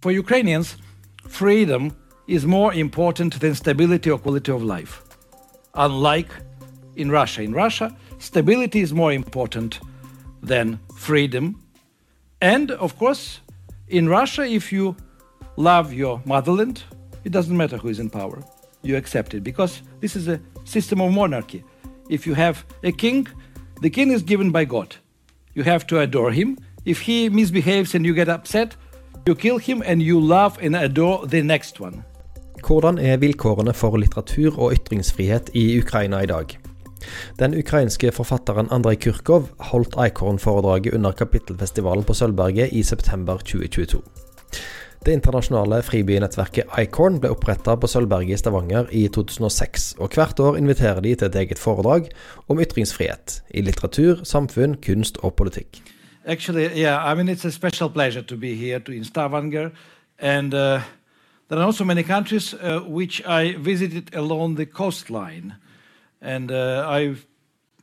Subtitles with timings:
[0.00, 0.76] For Ukrainians,
[1.26, 1.96] freedom
[2.28, 5.02] is more important than stability or quality of life.
[5.74, 6.30] Unlike
[6.94, 7.42] in Russia.
[7.42, 9.80] In Russia, stability is more important
[10.40, 11.60] than freedom.
[12.40, 13.40] And of course,
[13.88, 14.96] in Russia, if you
[15.56, 16.84] love your motherland,
[17.24, 18.44] it doesn't matter who is in power.
[18.82, 21.64] You accept it because this is a system of monarchy.
[22.08, 23.26] If you have a king,
[23.80, 24.94] the king is given by God.
[25.54, 26.56] You have to adore him.
[26.84, 28.76] If he misbehaves and you get upset,
[29.28, 32.02] you kill him and you love and adore the next one.
[32.66, 36.56] Hvordan er vilkårene for litteratur og ytringsfrihet i Ukraina i dag?
[37.38, 44.02] Den ukrainske forfatteren Andrej Kurkov holdt Eichhorn-foredraget under kapittelfestivalen på Sølvberget i september 2022.
[45.06, 50.58] Det internasjonale fribynettverket Eichhorn ble oppretta på Sølvberget i Stavanger i 2006, og hvert år
[50.58, 52.10] inviterer de til et eget foredrag
[52.48, 55.78] om ytringsfrihet i litteratur, samfunn, kunst og politikk.
[56.28, 59.72] Actually, yeah, I mean, it's a special pleasure to be here to, in Stavanger.
[60.18, 60.82] And uh,
[61.48, 65.56] there are also many countries uh, which I visited along the coastline.
[66.20, 67.22] And uh, I'm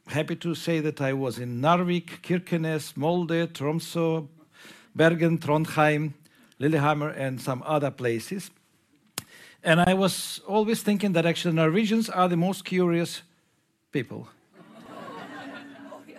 [0.06, 4.28] happy to say that I was in Narvik, Kirkenes, Molde, Tromsø,
[4.96, 6.14] Bergen, Trondheim,
[6.60, 8.52] Lillehammer, and some other places.
[9.64, 13.24] And I was always thinking that actually Norwegians are the most curious
[13.92, 14.28] people.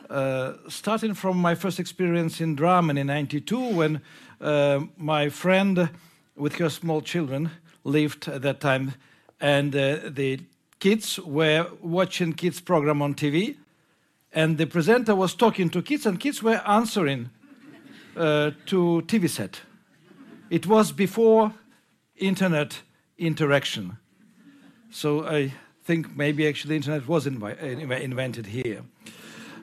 [0.08, 4.00] Uh, starting from my first experience in Drammen in 92, when
[4.40, 5.88] uh, my friend
[6.36, 7.50] with her small children
[7.82, 8.94] lived at that time,
[9.40, 10.38] and uh, the
[10.78, 13.56] kids were watching kids program on TV,
[14.32, 17.30] and the presenter was talking to kids, and kids were answering
[18.16, 19.60] uh, to TV set.
[20.50, 21.52] It was before
[22.16, 22.80] internet
[23.18, 23.96] interaction,
[24.88, 28.82] so I think maybe actually internet was invi- invented here.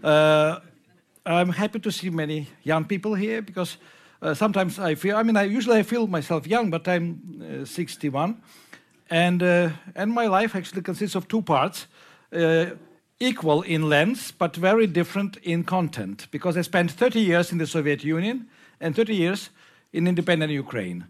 [0.04, 0.60] Uh,
[1.26, 3.78] I'm happy to see many young people here because
[4.22, 7.66] uh, sometimes I feel, I mean, I usually I feel myself young, but I'm uh,
[7.66, 8.42] 61.
[9.10, 11.88] And, uh, and my life actually consists of two parts,
[12.34, 12.66] uh,
[13.20, 17.68] equal in length, but very different in content, because I spent 30 years in the
[17.68, 18.48] Soviet Union
[18.82, 19.50] and 30 years
[19.94, 21.06] in independent Ukraine.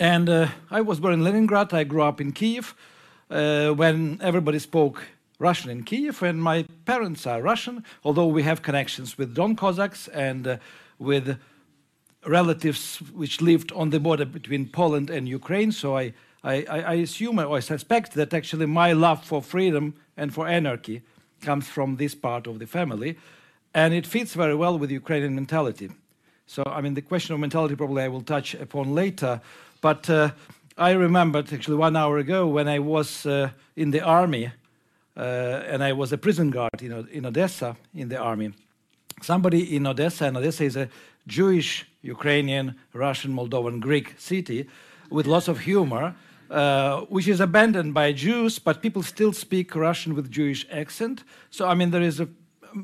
[0.00, 2.74] And uh, I was born in Leningrad, I grew up in Kiev,
[3.30, 5.02] uh, when everybody spoke
[5.38, 10.08] Russian in Kiev, and my parents are Russian, although we have connections with Don Cossacks
[10.08, 10.56] and uh,
[10.98, 11.38] with
[12.26, 15.72] relatives which lived on the border between Poland and Ukraine.
[15.72, 16.12] So I
[16.44, 21.02] I, I, assume or I suspect that actually my love for freedom and for anarchy
[21.40, 23.18] comes from this part of the family,
[23.74, 25.90] and it fits very well with Ukrainian mentality.
[26.46, 29.40] So, I mean, the question of mentality probably I will touch upon later,
[29.80, 30.30] but uh,
[30.76, 34.52] I remembered actually one hour ago when I was uh, in the army
[35.22, 38.52] and I was a prison guard in, in Odessa in the army.
[39.22, 40.88] Somebody in Odessa, and Odessa is a
[41.26, 44.68] Jewish, Ukrainian, Russian, Moldovan, Greek city
[45.10, 46.14] with lots of humor
[46.50, 51.24] uh, which is abandoned by Jews, but people still speak Russian with Jewish accent.
[51.50, 52.28] So, I mean, there is a.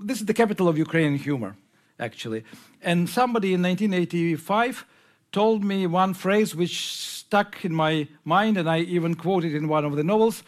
[0.03, 1.57] This is the capital of Ukrainian humor,
[1.99, 2.45] actually.
[2.83, 4.85] And somebody in 1985
[5.33, 9.85] told me one phrase which stuck in my mind, and I even quoted in one
[9.85, 10.43] of the novels.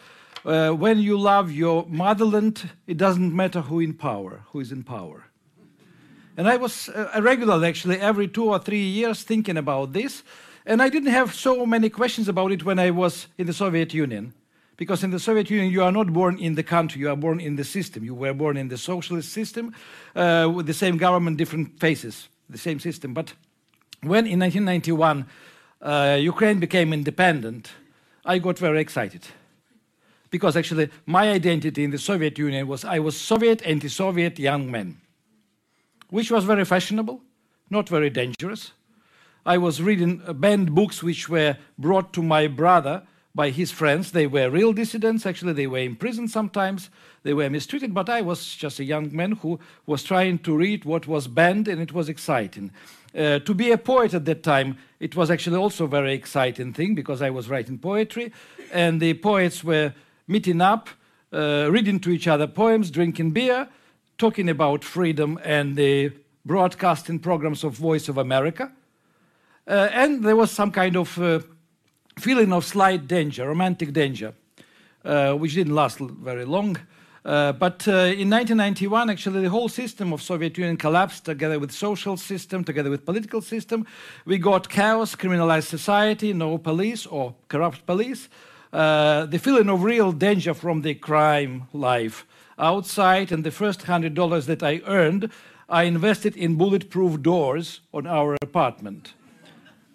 [0.47, 4.81] Uh, when you love your motherland, it doesn't matter who in power, who is in
[4.81, 5.25] power.
[6.37, 10.23] And I was uh, regularly, actually, every two or three years thinking about this.
[10.65, 13.93] And I didn't have so many questions about it when I was in the Soviet
[13.93, 14.33] Union.
[14.77, 17.41] Because in the Soviet Union, you are not born in the country, you are born
[17.41, 18.05] in the system.
[18.05, 19.75] You were born in the socialist system
[20.15, 23.13] uh, with the same government, different faces, the same system.
[23.13, 23.33] But
[24.01, 25.25] when in 1991
[25.81, 27.71] uh, Ukraine became independent,
[28.23, 29.27] I got very excited.
[30.29, 34.69] Because actually, my identity in the Soviet Union was I was Soviet, anti Soviet young
[34.69, 34.97] man,
[36.09, 37.21] which was very fashionable,
[37.69, 38.71] not very dangerous.
[39.45, 44.11] I was reading banned books which were brought to my brother by his friends.
[44.11, 45.25] They were real dissidents.
[45.25, 46.89] Actually, they were in prison sometimes.
[47.23, 50.83] They were mistreated, but I was just a young man who was trying to read
[50.83, 52.71] what was banned, and it was exciting.
[53.17, 56.73] Uh, to be a poet at that time, it was actually also a very exciting
[56.73, 58.33] thing because I was writing poetry,
[58.73, 59.93] and the poets were
[60.27, 60.89] meeting up,
[61.31, 63.67] uh, reading to each other poems, drinking beer,
[64.17, 66.11] talking about freedom and the
[66.45, 68.71] broadcasting programs of Voice of America.
[69.67, 71.39] Uh, and there was some kind of uh,
[72.17, 74.33] feeling of slight danger, romantic danger,
[75.03, 76.77] uh, which didn't last very long.
[77.25, 81.73] Uh, but uh, in 1991, actually, the whole system of Soviet Union collapsed together with
[81.73, 83.85] social system, together with political system.
[84.25, 88.29] We got chaos, criminalized society, no police or corrupt police.
[88.77, 92.27] Uh, the feeling of real danger from the crime life
[92.59, 95.31] outside, and the first hundred dollars that I earned,
[95.67, 99.15] I invested in bulletproof doors on our apartment.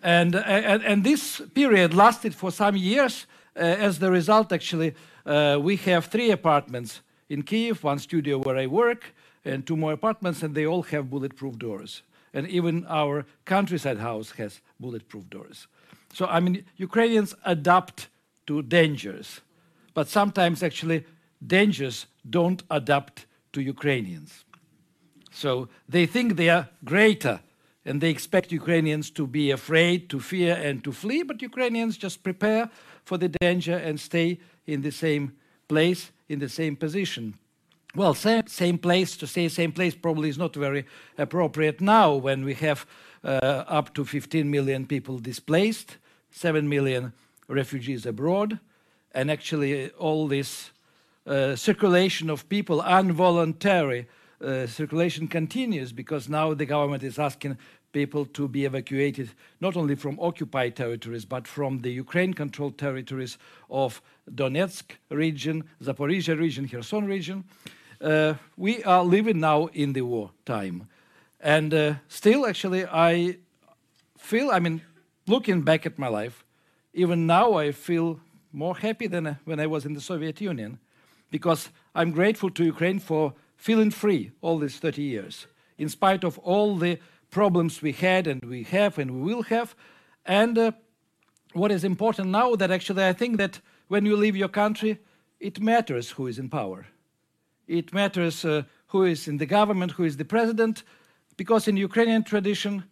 [0.03, 3.27] And, and, and this period lasted for some years.
[3.55, 4.97] Uh, as the result, actually,
[5.27, 9.15] uh, we have three apartments in Kiev, one studio where I work,
[9.45, 12.03] and two more apartments, and they all have bulletproof doors.
[12.35, 15.69] And even our countryside house has bulletproof doors.
[16.13, 18.09] So, I mean, Ukrainians adapt
[18.53, 19.41] to dangers,
[19.95, 21.05] but sometimes actually
[21.47, 24.45] dangers don't adapt to Ukrainians.
[25.31, 27.41] So they think they are greater
[27.87, 32.23] and they expect Ukrainians to be afraid, to fear, and to flee, but Ukrainians just
[32.23, 32.71] prepare
[33.09, 35.33] for the danger and stay in the same
[35.67, 37.35] place, in the same position.
[37.97, 40.85] Well, same, same place, to say same place probably is not very
[41.19, 42.87] appropriate now when we have
[43.25, 45.97] uh, up to 15 million people displaced,
[46.31, 47.13] 7 million
[47.49, 48.59] refugees abroad,
[49.13, 50.71] and actually all this
[51.27, 54.07] uh, circulation of people, involuntary
[54.43, 57.57] uh, circulation continues because now the government is asking
[57.93, 59.31] people to be evacuated
[59.61, 63.39] not only from occupied territories but from the Ukraine controlled territories
[63.71, 64.03] of
[64.35, 67.45] Donetsk region, Zaporizhia region, Kherson region.
[68.01, 70.89] Uh, we are living now in the war time.
[71.41, 73.37] And uh, still, actually, I
[74.17, 74.83] feel, I mean,
[75.27, 76.45] looking back at my life,
[76.93, 78.21] even now I feel
[78.53, 80.79] more happy than uh, when I was in the Soviet Union
[81.31, 85.47] because I'm grateful to Ukraine for feeling free all these 30 years,
[85.79, 86.99] in spite of all the
[87.31, 89.75] problems we had and we have and we will have.
[90.27, 90.73] And uh,
[91.55, 94.99] what is important now that actually I think that when you leave your country,
[95.41, 96.87] it matters who is in power.
[97.67, 100.83] It matters uh, who is in the government, who is the president,
[101.37, 102.85] because in Ukrainian tradition,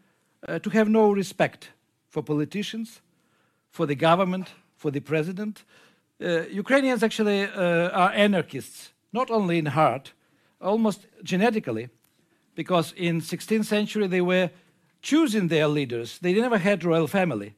[0.49, 1.69] uh, to have no respect
[2.09, 3.03] for politicians,
[3.71, 5.65] for the government, for the president.
[6.23, 10.13] Uh, Ukrainians actually uh, are anarchists, not only in heart,
[10.61, 11.89] almost genetically,
[12.55, 14.51] because in 16th century they were
[15.03, 16.19] choosing their leaders.
[16.19, 17.55] They never had royal family.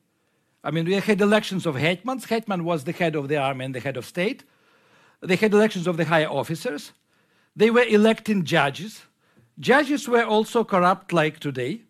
[0.65, 2.27] I mean, we had elections of hetmans.
[2.27, 4.45] Hetman was the head of the army and the head of state.
[5.21, 6.93] They had elections of the higher officers.
[7.57, 9.03] They were electing judges.
[9.59, 11.81] Judges were also corrupt like today.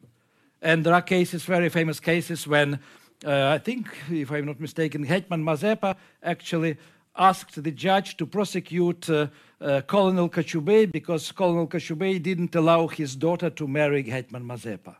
[0.62, 2.78] And there are cases, very famous cases, when
[3.24, 6.76] I think, if I'm not mistaken, Hetman Mazepa actually
[7.16, 9.28] asked the judge to prosecute uh,
[9.60, 14.96] uh, Colonel Kochubey because Colonel Kochubey didn't allow his daughter to marry Hetman Mazepa.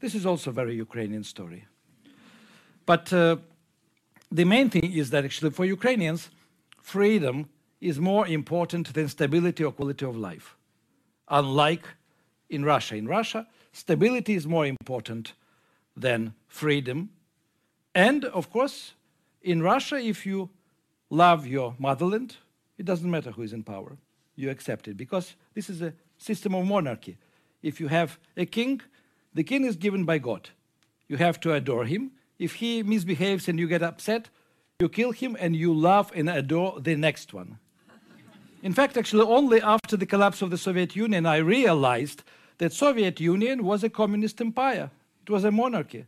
[0.00, 1.64] This is also a very Ukrainian story.
[2.86, 3.36] But uh,
[4.30, 6.30] the main thing is that actually for Ukrainians,
[6.80, 7.48] freedom
[7.80, 10.56] is more important than stability or quality of life.
[11.28, 11.86] Unlike
[12.50, 12.96] in Russia.
[12.96, 15.32] In Russia, stability is more important
[15.96, 17.10] than freedom.
[17.94, 18.94] And of course,
[19.42, 20.50] in Russia, if you
[21.08, 22.36] love your motherland,
[22.78, 23.96] it doesn't matter who is in power.
[24.36, 27.18] You accept it because this is a system of monarchy.
[27.62, 28.80] If you have a king,
[29.34, 30.50] the king is given by God.
[31.08, 32.12] You have to adore him.
[32.38, 34.30] If he misbehaves and you get upset,
[34.80, 37.58] you kill him and you love and adore the next one.
[38.62, 42.22] In fact, actually, only after the collapse of the Soviet Union, I realized
[42.58, 44.90] that Soviet Union was a communist empire.
[45.22, 46.06] It was a monarchy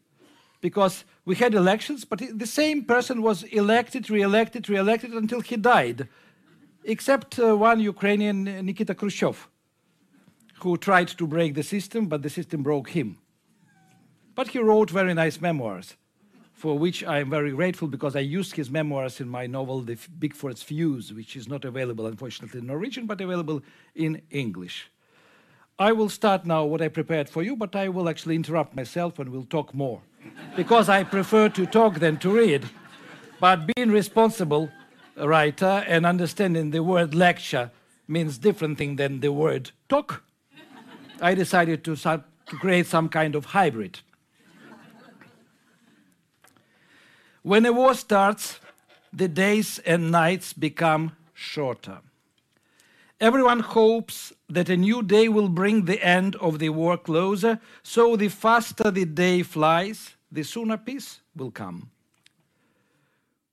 [0.61, 6.09] because we had elections, but the same person was elected, re-elected, re-elected until he died
[6.85, 9.49] except uh, one Ukrainian, Nikita Khrushchev,
[10.61, 13.19] who tried to break the system, but the system broke him.
[14.35, 15.97] But he wrote very nice memoirs,
[16.53, 19.97] for which I am very grateful because I used his memoirs in my novel, The
[20.19, 23.63] Bickford's Fuse, which is not available, unfortunately, in Norwegian, but available
[23.95, 24.91] in English.
[25.79, 29.19] I will start now what I prepared for you, but I will actually interrupt myself
[29.19, 30.01] and we'll talk more
[30.57, 32.69] because I prefer to talk than to read.
[33.41, 34.71] But being responsible
[35.17, 37.71] writer and understanding the word lecture
[38.07, 40.23] means different thing than the word talk,
[41.21, 44.01] I decided to, to create some kind of hybrid.
[47.43, 48.61] When a war starts,
[49.13, 51.99] the days and nights become shorter.
[53.21, 58.17] Everyone hopes that a new day will bring the end of the war closer, so
[58.17, 61.91] the faster the day flies, the sooner peace will come.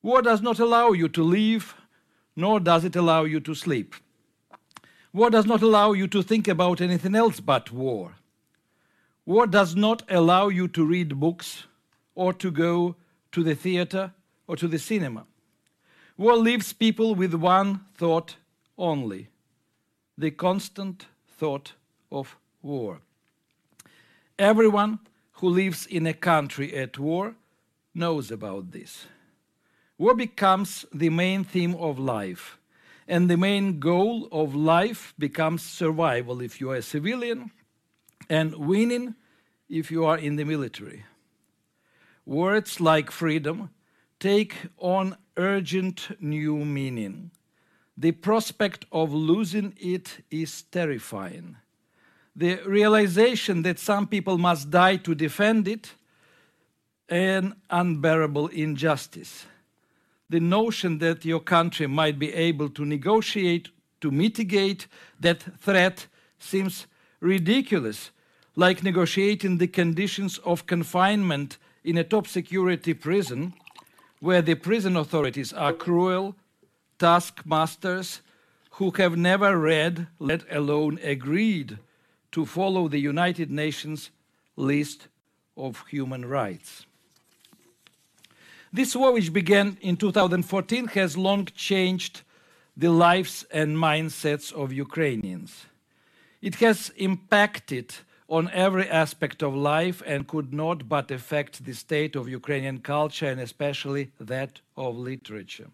[0.01, 1.73] War does not allow you to leave,
[2.35, 3.95] nor does it allow you to sleep.
[5.13, 8.15] War does not allow you to think about anything else but war.
[9.25, 11.63] War does not allow you to read books
[12.13, 12.95] or to go
[13.31, 14.11] to the theater
[14.47, 15.25] or to the cinema.
[16.17, 18.35] War leaves people with one thought
[18.77, 19.29] only
[20.19, 21.73] the constant thought
[22.11, 22.99] of war.
[24.37, 24.99] Everyone
[25.33, 27.35] who lives in a country at war
[27.95, 29.07] knows about this.
[29.97, 32.57] War becomes the main theme of life.
[33.07, 37.51] And the main goal of life becomes survival if you are a civilian,
[38.29, 39.15] and winning
[39.67, 41.05] if you are in the military.
[42.25, 43.69] words like freedom
[44.19, 47.31] take on urgent new meaning.
[47.99, 51.57] The prospect of losing it is terrifying.
[52.33, 55.91] The realization that some people must die to defend it,
[57.09, 59.45] an unbearable injustice.
[60.29, 63.67] The notion that your country might be able to negotiate
[63.99, 64.87] to mitigate
[65.19, 66.87] that threat seems
[67.19, 68.11] ridiculous,
[68.55, 73.53] like negotiating the conditions of confinement in a top security prison
[74.21, 76.35] where the prison authorities are cruel
[76.99, 78.21] taskmasters
[78.71, 81.79] who have never read, let alone agreed,
[82.31, 84.11] to follow the United Nations
[84.55, 85.07] list
[85.57, 86.85] of human rights.
[88.71, 92.21] This war, which began in 2014, has long changed
[92.77, 95.65] the lives and mindsets of Ukrainians.
[96.41, 97.95] It has impacted
[98.29, 103.27] on every aspect of life and could not but affect the state of Ukrainian culture
[103.27, 105.69] and especially that of literature.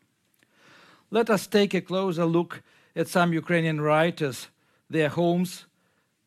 [1.12, 2.62] Let us take a closer look
[2.95, 4.47] at some Ukrainian writers,
[4.89, 5.65] their homes,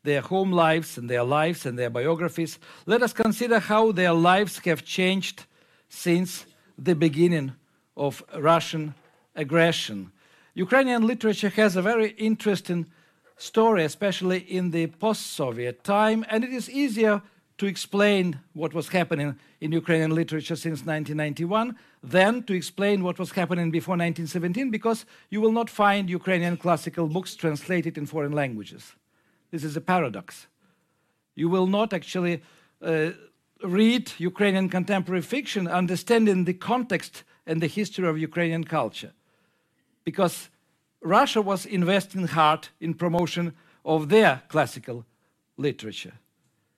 [0.03, 2.59] their home lives and their lives and their biographies.
[2.85, 5.45] Let us consider how their lives have changed
[5.89, 6.45] since
[6.77, 7.53] the beginning
[7.97, 8.95] of Russian
[9.35, 10.11] aggression.
[10.53, 12.85] Ukrainian literature has a very interesting
[13.37, 17.21] story, especially in the post Soviet time, and it is easier
[17.59, 23.31] to explain what was happening in Ukrainian literature since 1991 than to explain what was
[23.31, 28.93] happening before 1917 because you will not find Ukrainian classical books translated in foreign languages.
[29.51, 30.47] This is a paradox.
[31.35, 32.41] You will not actually
[32.81, 33.11] uh,
[33.61, 39.11] read Ukrainian contemporary fiction understanding the context and the history of Ukrainian culture
[40.05, 40.49] because
[41.01, 45.05] Russia was investing hard in promotion of their classical
[45.57, 46.13] literature.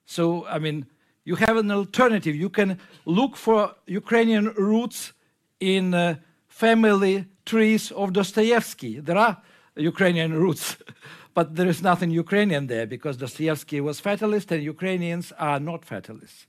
[0.06, 0.86] So, I mean,
[1.24, 2.34] you have an alternative.
[2.34, 5.12] You can look for Ukrainian roots
[5.60, 6.16] in uh,
[6.48, 9.00] family trees of Dostoevsky.
[9.00, 9.36] There are
[9.76, 10.76] Ukrainian roots,
[11.34, 16.46] but there is nothing Ukrainian there because Dostoevsky was fatalist and Ukrainians are not fatalists.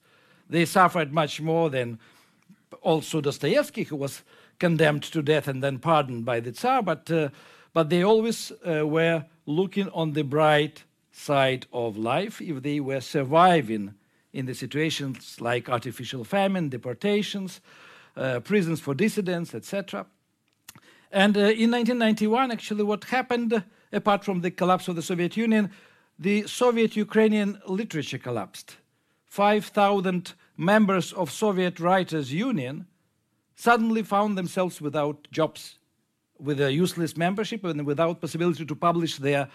[0.49, 1.99] They suffered much more than
[2.81, 4.23] also Dostoevsky, who was
[4.59, 7.29] condemned to death and then pardoned by the Tsar, but uh,
[7.73, 10.83] but they always uh, were looking on the bright
[11.13, 13.93] side of life if they were surviving
[14.33, 17.61] in the situations like artificial famine, deportations,
[18.17, 20.05] uh, prisons for dissidents, etc.
[21.11, 25.69] And uh, in 1991, actually, what happened, apart from the collapse of the Soviet Union,
[26.17, 28.77] the Soviet Ukrainian literature collapsed.
[29.27, 32.87] 5,000 members of Soviet Writers Union
[33.55, 35.77] suddenly found themselves without jobs
[36.39, 39.47] with a useless membership and without possibility to publish their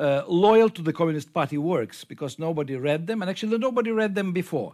[0.00, 4.14] uh, loyal to the Communist Party works because nobody read them, and actually nobody read
[4.14, 4.72] them before.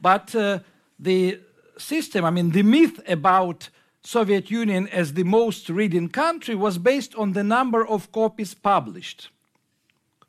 [0.00, 0.58] but uh,
[0.98, 1.38] the
[1.78, 3.68] system, I mean, the myth about
[4.02, 9.28] Soviet Union as the most reading country was based on the number of copies published.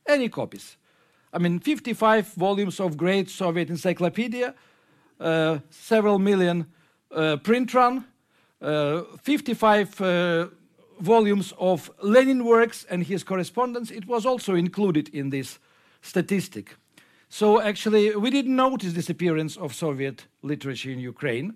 [0.07, 0.77] Any copies.
[1.33, 4.53] I mean, 55 volumes of great Soviet encyclopedia,
[5.19, 6.67] uh, several million
[7.11, 8.05] uh, print run,
[8.61, 10.47] uh, 55 uh,
[11.03, 15.59] volumes of Lenin works and his correspondence, it was also included in this
[16.01, 16.75] statistic.
[17.29, 21.55] So actually, we didn't notice disappearance of Soviet literature in Ukraine.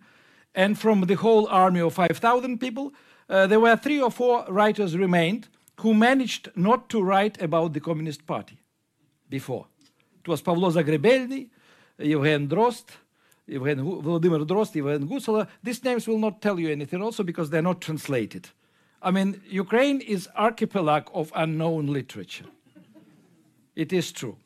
[0.53, 2.93] And from the whole army of 5,000 people,
[3.29, 5.47] uh, there were three or four writers remained
[5.81, 8.57] who managed not to write about the Communist Party
[9.29, 9.67] before.
[10.19, 11.49] It was Pavlo Zagrebelny,
[11.99, 12.87] Evgen Drost,
[13.47, 15.47] Evgen Vladimir Drozd, Evgen Gusola.
[15.63, 18.49] These names will not tell you anything also because they're not translated.
[19.01, 22.45] I mean, Ukraine is archipelago of unknown literature.
[23.75, 24.37] it is true.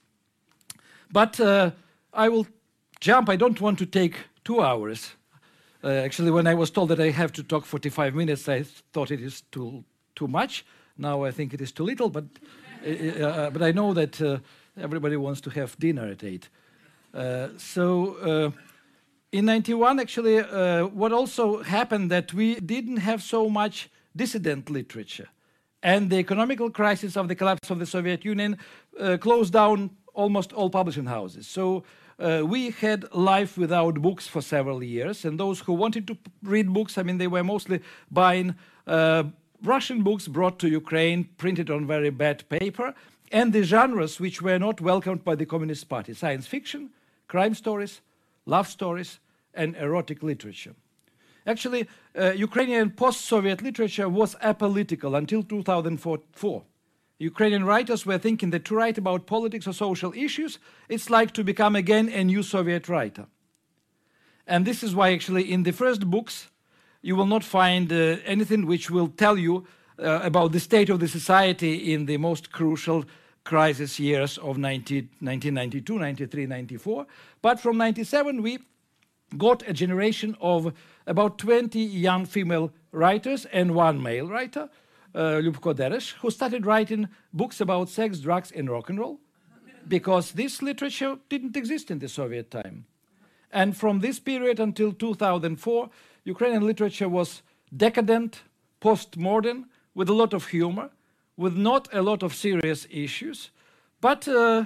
[1.12, 1.72] But uh,
[2.14, 2.48] I will
[3.00, 3.30] jump.
[3.30, 5.16] I don't want to take two hours.
[5.84, 9.10] Uh, actually, when I was told that I have to talk 45 minutes, I thought
[9.12, 9.84] it is too,
[10.16, 10.66] too much.
[10.98, 12.26] Now I think it is too little, but,
[12.86, 14.38] uh, uh but I know that uh,
[14.78, 16.50] everybody wants to have dinner at 8.
[17.14, 18.54] Uh, so
[19.32, 25.30] in 91 actually uh, what also happened that we didn't have so much dissident literature.
[25.84, 28.58] And the economical crisis of the collapse of the soviet union
[29.00, 31.48] uh, closed down almost all publishing houses.
[31.48, 31.84] So
[32.20, 35.26] uh, we had life without books for several years.
[35.26, 37.80] And those who wanted to read books i mean they were mostly
[38.12, 38.56] buying
[38.88, 39.24] uh,
[39.64, 42.94] russian books brought to ukraine printed on very bad paper
[43.32, 46.90] and the genres which were not welcomed by the communist party science fiction
[47.28, 48.02] crime stories
[48.46, 49.20] love stories,
[49.54, 50.76] and erotic literature.
[51.46, 56.64] Actually, uh, Ukrainian post-Soviet literature was apolitical until 2004.
[57.20, 61.44] Ukrainian writers were thinking that to write about politics or social issues, it's like to
[61.44, 63.28] become again a new Soviet writer.
[64.48, 66.50] And this is why, actually, in the first books,
[67.02, 69.66] you will not find uh, anything which will tell you
[70.00, 73.06] uh, about the state of the society in the most crucial
[73.44, 77.06] crisis years of 19, 1992, 93, 94.
[77.42, 78.60] But from 97, we
[79.38, 80.74] got a generation of
[81.08, 84.70] about 20 young female writers and one male writer,
[85.16, 89.20] uh, Ljubko Dereš, who started writing books about sex, drugs, and rock and roll,
[89.88, 92.86] because this literature didn't exist in the Soviet time.
[93.52, 95.90] And from this period until 2004,
[96.24, 97.42] Ukrainian literature was
[97.76, 98.44] decadent,
[98.80, 100.90] postmodern, with a lot of humor,
[101.36, 103.50] with not a lot of serious issues,
[104.00, 104.66] but uh,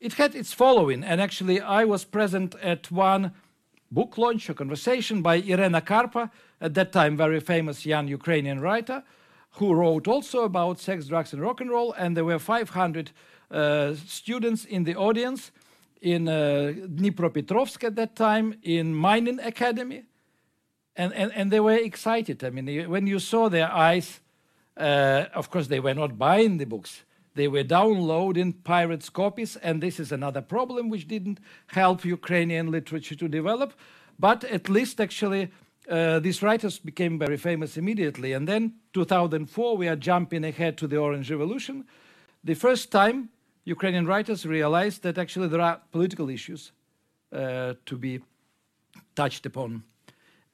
[0.00, 1.04] it had its following.
[1.04, 3.32] And actually, I was present at one
[3.90, 9.02] book launch, a conversation by Irena Karpa, at that time very famous young Ukrainian writer,
[9.52, 11.92] who wrote also about sex, drugs, and rock and roll.
[11.94, 13.10] And there were 500
[13.50, 15.50] uh, students in the audience
[16.00, 20.04] in uh, Dnipropetrovsk at that time, in Mining Academy.
[20.94, 22.44] And, and, and they were excited.
[22.44, 24.20] I mean, when you saw their eyes,
[24.76, 27.04] uh, of course, they were not buying the books.
[27.36, 33.14] They were downloading pirates' copies, and this is another problem which didn't help Ukrainian literature
[33.14, 33.74] to develop.
[34.18, 35.50] But at least, actually,
[35.90, 38.32] uh, these writers became very famous immediately.
[38.32, 41.84] And then, 2004, we are jumping ahead to the Orange Revolution.
[42.42, 43.28] The first time
[43.64, 46.72] Ukrainian writers realized that actually there are political issues
[47.32, 48.22] uh, to be
[49.14, 49.82] touched upon.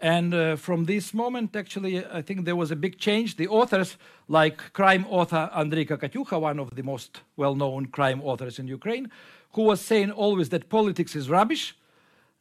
[0.02, 3.37] And uh, from this moment, actually, I think there was a big change.
[3.37, 8.59] The authors, like crime author Andrei Kokotyukha, one of the most well known crime authors
[8.59, 9.12] in Ukraine,
[9.52, 11.76] who was saying always that politics is rubbish,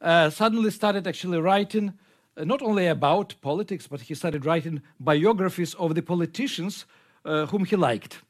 [0.01, 1.93] uh, suddenly started actually writing
[2.35, 6.87] uh, not only about politics, but he started writing biographies of the politicians
[7.25, 8.23] uh, whom he liked.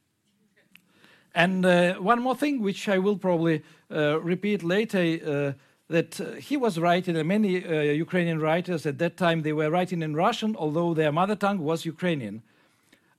[1.33, 5.55] And uh, one more thing, which I will probably uh, repeat later
[5.91, 9.69] that uh, he was writing, and many uh, Ukrainian writers at that time, they were
[9.69, 12.41] writing in Russian, although their mother tongue was Ukrainian,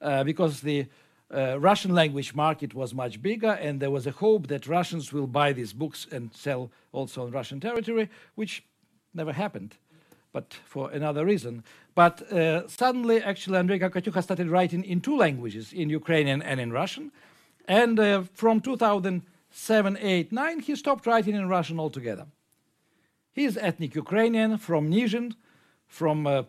[0.01, 0.87] uh, because the
[1.33, 5.27] uh, Russian language market was much bigger, and there was a hope that Russians will
[5.27, 8.65] buy these books and sell also on Russian territory, which
[9.13, 9.77] never happened,
[10.33, 11.63] but for another reason.
[11.95, 16.73] But uh, suddenly, actually, Andrei Kokotyukha started writing in two languages, in Ukrainian and in
[16.73, 17.13] Russian.
[17.69, 22.27] And uh, from 2007, 8, 9, he stopped writing in Russian altogether.
[23.33, 25.35] He is ethnic Ukrainian from Nizhyn,
[25.87, 26.43] from uh,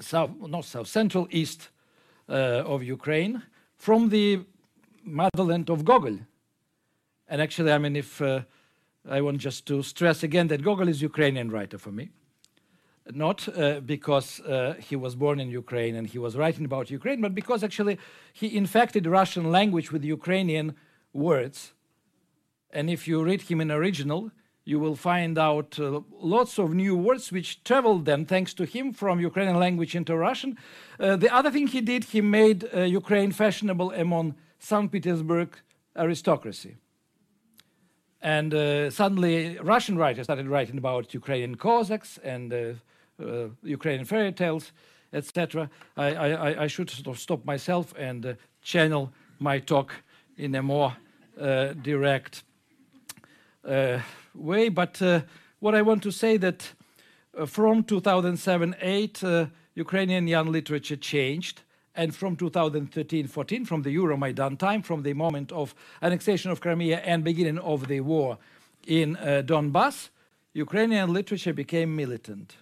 [0.00, 1.70] south, not south, central east
[2.28, 3.42] uh, of Ukraine,
[3.76, 4.44] from the
[5.04, 6.18] motherland of Gogol.
[7.28, 8.42] And actually, I mean, if uh,
[9.08, 12.10] I want just to stress again that Gogol is Ukrainian writer for me,
[13.10, 17.20] not uh, because uh, he was born in Ukraine and he was writing about Ukraine,
[17.20, 17.98] but because actually
[18.32, 20.76] he infected Russian language with Ukrainian
[21.12, 21.72] words.
[22.70, 24.30] And if you read him in original,
[24.64, 28.92] you will find out uh, lots of new words which traveled then, thanks to him,
[28.92, 30.56] from Ukrainian language into Russian.
[31.00, 34.90] Uh, the other thing he did, he made uh, Ukraine fashionable among St.
[34.90, 35.56] Petersburg
[35.96, 36.76] aristocracy.
[38.20, 42.74] And uh, suddenly, Russian writers started writing about Ukrainian Cossacks and uh,
[43.20, 44.70] uh, Ukrainian fairy tales,
[45.12, 45.68] etc.
[45.96, 49.92] I, I, I, should sort of stop myself and channel my talk
[50.36, 50.96] in a more
[51.82, 52.44] direct
[53.64, 54.68] way.
[54.68, 55.20] But uh,
[55.60, 56.72] what I want to say that
[57.36, 61.62] uh, from 2007-8, uh, Ukrainian young literature changed.
[61.94, 67.22] And from 2013-14, from the Euromaidan time, from the moment of annexation of Crimea and
[67.22, 68.38] beginning of the war
[68.86, 70.08] in uh, Donbass,
[70.54, 72.56] Ukrainian literature became militant.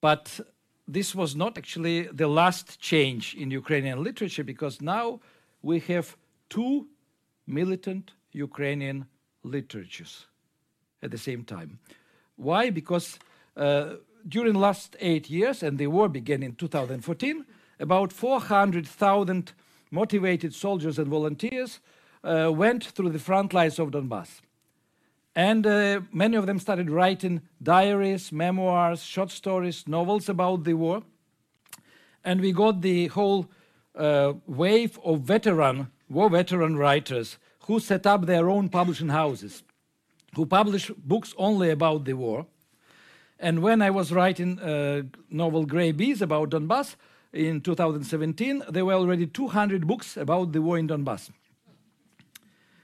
[0.00, 0.40] But
[0.86, 5.20] this was not actually the last change in Ukrainian literature because now
[5.62, 6.16] we have
[6.48, 6.86] two
[7.46, 9.06] militant Ukrainian
[9.44, 10.26] literatures
[11.02, 11.78] at the same time.
[12.36, 12.70] Why?
[12.70, 13.18] Because
[13.56, 13.94] uh,
[14.26, 17.44] during the last eight years, and the war began in 2014,
[17.78, 19.52] about 400,000
[19.90, 21.80] motivated soldiers and volunteers
[22.24, 24.40] uh, went through the front lines of Donbass.
[25.36, 31.02] And uh, many of them started writing diaries, memoirs, short stories, novels about the war.
[32.24, 33.50] And we got the whole
[33.96, 39.62] uh, wave of veteran, war veteran writers who set up their own publishing houses
[40.34, 42.46] who published books only about the war.
[43.38, 46.96] And when I was writing uh, novel Grey Bees about Donbass
[47.32, 51.30] in 2017, there were already 200 books about the war in Donbass.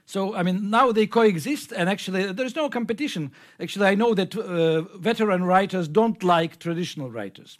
[0.05, 3.31] So, I mean, now they coexist, and actually, there's no competition.
[3.61, 7.57] Actually, I know that uh, veteran writers don't like traditional writers.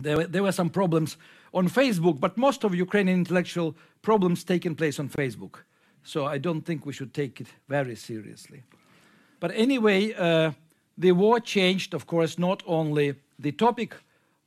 [0.00, 1.16] There, there were some problems
[1.52, 5.64] on Facebook, but most of Ukrainian intellectual problems taking place on Facebook.
[6.08, 8.62] So I don't think we should take it very seriously.
[9.40, 10.52] But anyway, uh,
[10.96, 13.94] the war changed, of course, not only the topic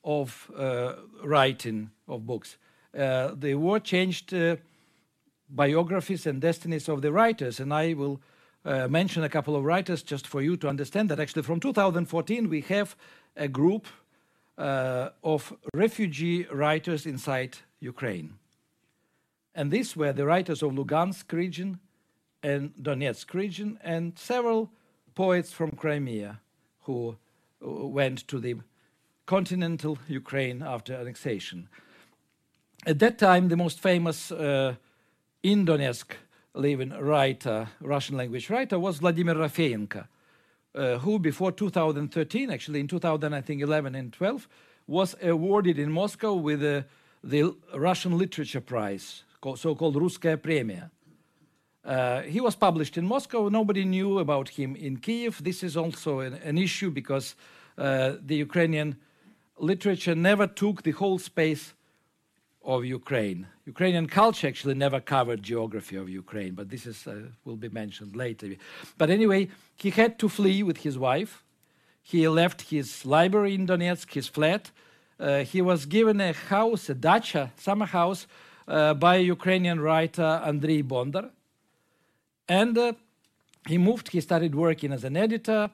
[0.04, 0.93] of uh,
[1.24, 2.58] writing of books.
[2.97, 4.56] Uh, the war changed uh,
[5.50, 8.19] biographies and destinies of the writers, and I will
[8.65, 12.50] uh, mention a couple of writers just for you to understand that actually from 2014
[12.50, 12.95] we have
[13.36, 13.86] a group
[14.58, 18.41] uh, of refugee writers inside Ukraine.
[19.54, 21.80] And these were the writers of Lugansk region
[22.42, 24.72] and Donetsk region and several
[25.16, 26.40] poets from Crimea
[26.84, 27.18] who
[27.64, 28.56] uh, went to the
[29.26, 31.68] continental Ukraine after annexation.
[32.86, 34.76] At that time, the most famous uh,
[35.44, 36.14] in Donetsk
[36.54, 40.08] living writer, Russian language writer, was Vladimir Rafeenko,
[40.74, 44.48] uh, who before 2013, actually in 2011 and 12,
[44.88, 46.82] was awarded in Moscow with uh,
[47.24, 49.24] the Russian Literature Prize,
[49.56, 50.90] so-called Russkaya Premia.
[51.84, 53.50] Uh, he was published in Moscow.
[53.50, 55.44] Nobody knew about him in Kiev.
[55.44, 57.36] This is also an, an issue because
[57.78, 58.98] uh, the Ukrainian
[59.58, 61.74] literature never took the whole space
[62.64, 63.48] of Ukraine.
[63.66, 68.16] Ukrainian culture actually never covered geography of Ukraine, but this is uh, will be mentioned
[68.16, 68.56] later.
[68.98, 71.44] But anyway, he had to flee with his wife.
[72.04, 74.72] He left his library in Donetsk, his flat.
[75.20, 78.28] Uh, he was given a house, a dacha, summer house,
[78.67, 81.30] uh, by Ukrainian writer Andrei Bondar.
[82.47, 82.93] And uh,
[83.67, 85.69] he moved, he started working as an editor.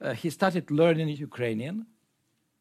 [0.00, 1.86] Uh, he started learning Ukrainian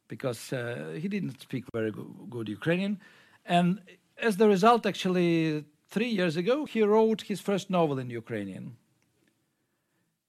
[0.08, 1.92] because uh, he didn't speak very
[2.30, 3.00] good Ukrainian.
[3.46, 3.82] And
[4.18, 8.78] as the result, actually, three years ago, he wrote his first novel in Ukrainian.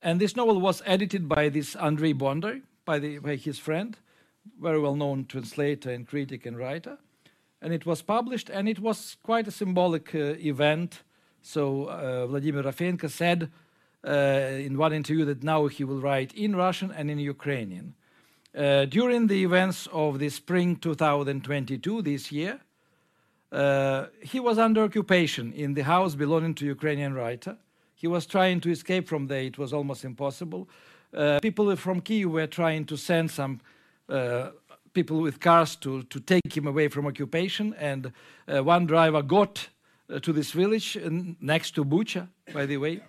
[0.03, 3.97] And this novel was edited by this Andrei Bondar, by, the, by his friend,
[4.61, 6.99] very well known translator and critic and writer.
[7.63, 11.03] And it was published, and it was quite a symbolic uh, event.
[11.41, 13.51] So uh, Vladimir Rafeenko said
[14.07, 14.11] uh,
[14.67, 17.95] in one interview that now he will write in Russian and in Ukrainian.
[18.55, 22.61] During the events of the spring 2022, this year,
[23.53, 27.57] uh, he was under occupation in the house belonging to Ukrainian writer.
[27.95, 29.43] He was trying to escape from there.
[29.43, 30.69] It was almost impossible.
[31.15, 33.61] Uh, people from Kiev were trying to send some
[34.09, 34.51] uh,
[34.93, 37.75] people with cars to, to take him away from occupation.
[37.79, 38.13] And
[38.47, 39.69] uh, one driver got
[40.11, 40.97] uh, to this village
[41.41, 43.03] next to Bucha, by the way,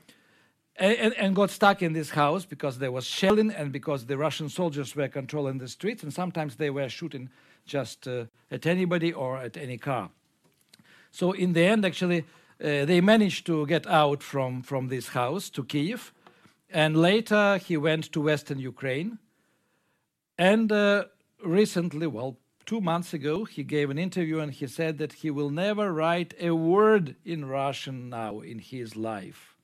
[0.76, 4.50] and, and, got stuck in this house because there was shelling and because the Russian
[4.50, 6.02] soldiers were controlling the streets.
[6.02, 7.30] And sometimes they were shooting
[7.66, 10.10] just at anybody or at any car.
[11.12, 12.26] So in the end, actually,
[12.64, 16.12] uh, they managed to get out from, from this house to Kiev.
[16.70, 19.20] And later he went to Western Ukraine.
[20.38, 21.06] And uh,
[21.44, 25.50] recently, well, two months ago, he gave an interview and he said that he will
[25.50, 29.56] never write a word in Russian now in his life.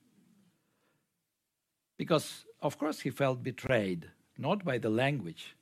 [1.96, 5.56] Because, of course, he felt betrayed, not by the language,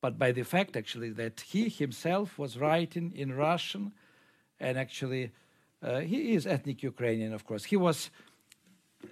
[0.00, 3.92] but by the fact, actually, that he himself was writing in Russian
[4.60, 5.32] and actually
[5.82, 7.64] uh, he is ethnic Ukrainian, of course.
[7.64, 8.10] He was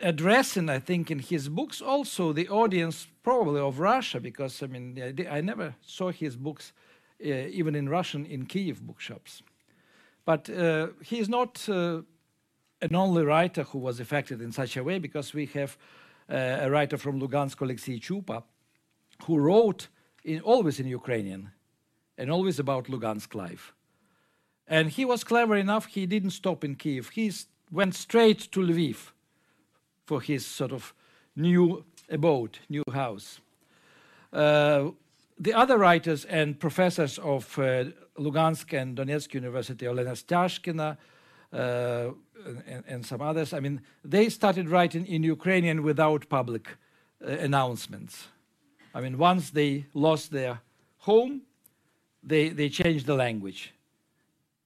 [0.01, 5.27] addressing, I think, in his books also the audience probably of Russia, because I mean,
[5.31, 6.73] I never saw his books
[7.25, 9.43] uh, even in Russian in Kiev bookshops.
[10.25, 12.03] But uh, he is not uh,
[12.83, 15.79] an only writer who was affected in such a way, because we have
[16.31, 18.43] uh, a writer from Lugansk, Alexei Chupa,
[19.25, 19.89] who wrote
[20.25, 21.51] in, always in Ukrainian
[22.19, 23.73] and always about Lugansk life.
[24.67, 27.11] And he was clever enough, he didn't stop in Kiev.
[27.11, 27.33] He
[27.71, 29.13] went straight to Lviv
[30.07, 30.95] for his sort of
[31.35, 33.41] new abode, new house.
[34.33, 34.91] Uh,
[35.39, 37.85] the other writers and professors of uh,
[38.19, 40.97] Lugansk and Donetsk University, Olena Stashkina,
[41.53, 42.13] uh,
[42.67, 46.69] and, and, some others, I mean, they started writing in Ukrainian without public
[47.25, 48.29] uh, announcements.
[48.95, 50.61] I mean, once they lost their
[50.99, 51.43] home,
[52.23, 53.73] they, they changed the language.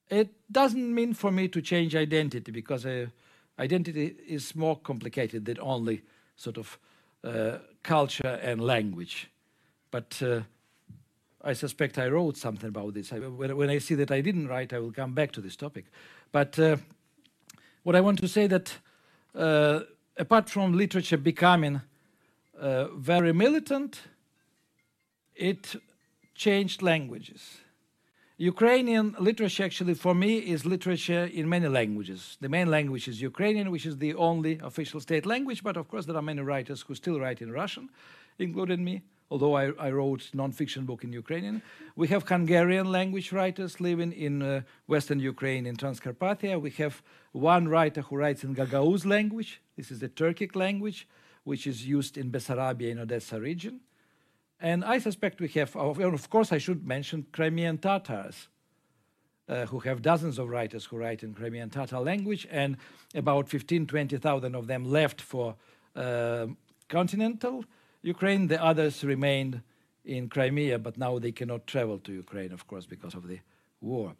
[0.08, 3.06] It doesn't mean for me to change identity because uh,
[3.60, 6.02] identity is more complicated than only
[6.36, 6.78] sort of
[7.22, 9.30] uh, culture and language.
[9.90, 10.40] But uh,
[11.42, 13.12] I suspect I wrote something about this.
[13.12, 15.56] I, when, when, I see that I didn't write, I will come back to this
[15.56, 15.84] topic.
[16.32, 16.76] But uh,
[17.82, 18.78] what I want to say that
[19.34, 19.80] uh,
[20.16, 21.80] apart from literature becoming
[22.58, 24.00] uh, very militant,
[25.34, 25.76] it
[26.34, 27.58] changed languages.
[28.42, 32.38] Ukrainian literature, actually, for me, is literature in many languages.
[32.40, 36.06] The main language is Ukrainian, which is the only official state language, but of course,
[36.06, 37.90] there are many writers who still write in Russian,
[38.38, 41.60] including me, although I, I wrote non-fiction book in Ukrainian.
[41.96, 46.58] We have Hungarian language writers living in uh, Western Ukraine, in Transcarpathia.
[46.58, 49.60] We have one writer who writes in Gagauz language.
[49.76, 51.06] This is the Turkic language,
[51.44, 53.80] which is used in Bessarabia in Odessa region.
[54.60, 58.48] And I suspect we have, of course, I should mention Crimean Tatars,
[59.48, 62.76] uh, who have dozens of writers who write in Crimean Tatar language, and
[63.14, 65.56] about 15, 20,000 of them left for
[65.96, 66.46] uh,
[66.88, 67.64] continental
[68.02, 68.48] Ukraine.
[68.48, 69.62] The others remained
[70.04, 73.40] in Crimea, but now they cannot travel to Ukraine, of course, because of the
[73.80, 74.14] war.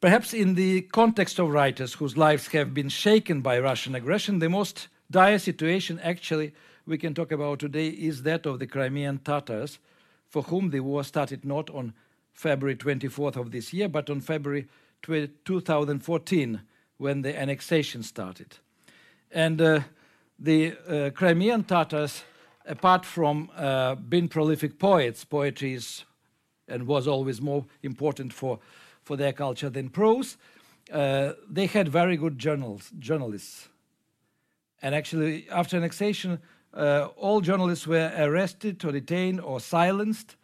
[0.00, 4.50] Perhaps in the context of writers whose lives have been shaken by Russian aggression, the
[4.50, 6.52] most dire situation actually
[6.86, 9.78] we can talk about today is that of the Crimean Tatars,
[10.28, 11.94] for whom the war started not on
[12.34, 14.66] February 24th of this year, but on February
[15.02, 16.60] 2014,
[16.98, 18.56] when the annexation started.
[19.30, 19.80] And uh,
[20.38, 22.22] the uh, Crimean Tatars,
[22.66, 26.04] apart from uh, being prolific poets, poetry is
[26.68, 28.58] and was always more important for
[29.02, 30.36] for their culture than prose.
[30.90, 33.68] Uh, they had very good journals, journalists.
[34.84, 36.40] And actually, after annexation,
[36.74, 40.36] uh, all journalists were arrested or detained or silenced.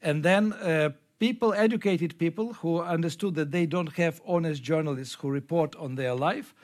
[0.00, 5.28] And then uh, people, educated people who understood that they don't have honest journalists who
[5.30, 6.54] report on their life,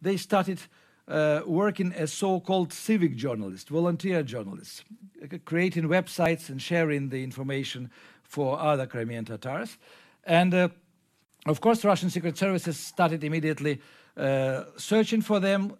[0.00, 0.60] they started
[1.08, 4.84] uh, working as so-called civic journalists, volunteer journalists,
[5.44, 7.90] creating websites and sharing the information
[8.22, 9.78] for other Crimean Tatars.
[10.22, 10.68] And uh,
[11.46, 13.80] of course, Russian secret services started immediately
[14.16, 15.72] uh, searching for them,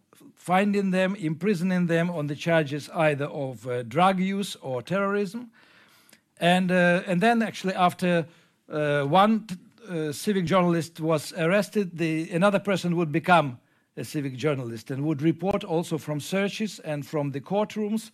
[0.44, 5.50] finding them, imprisoning them on the charges either of uh, drug use or terrorism.
[6.38, 8.26] And, uh, and then, actually, after
[8.70, 9.46] uh, one
[9.88, 13.58] uh, civic journalist was arrested, the, another person would become
[13.96, 18.10] a civic journalist and would report also from searches and from the courtrooms.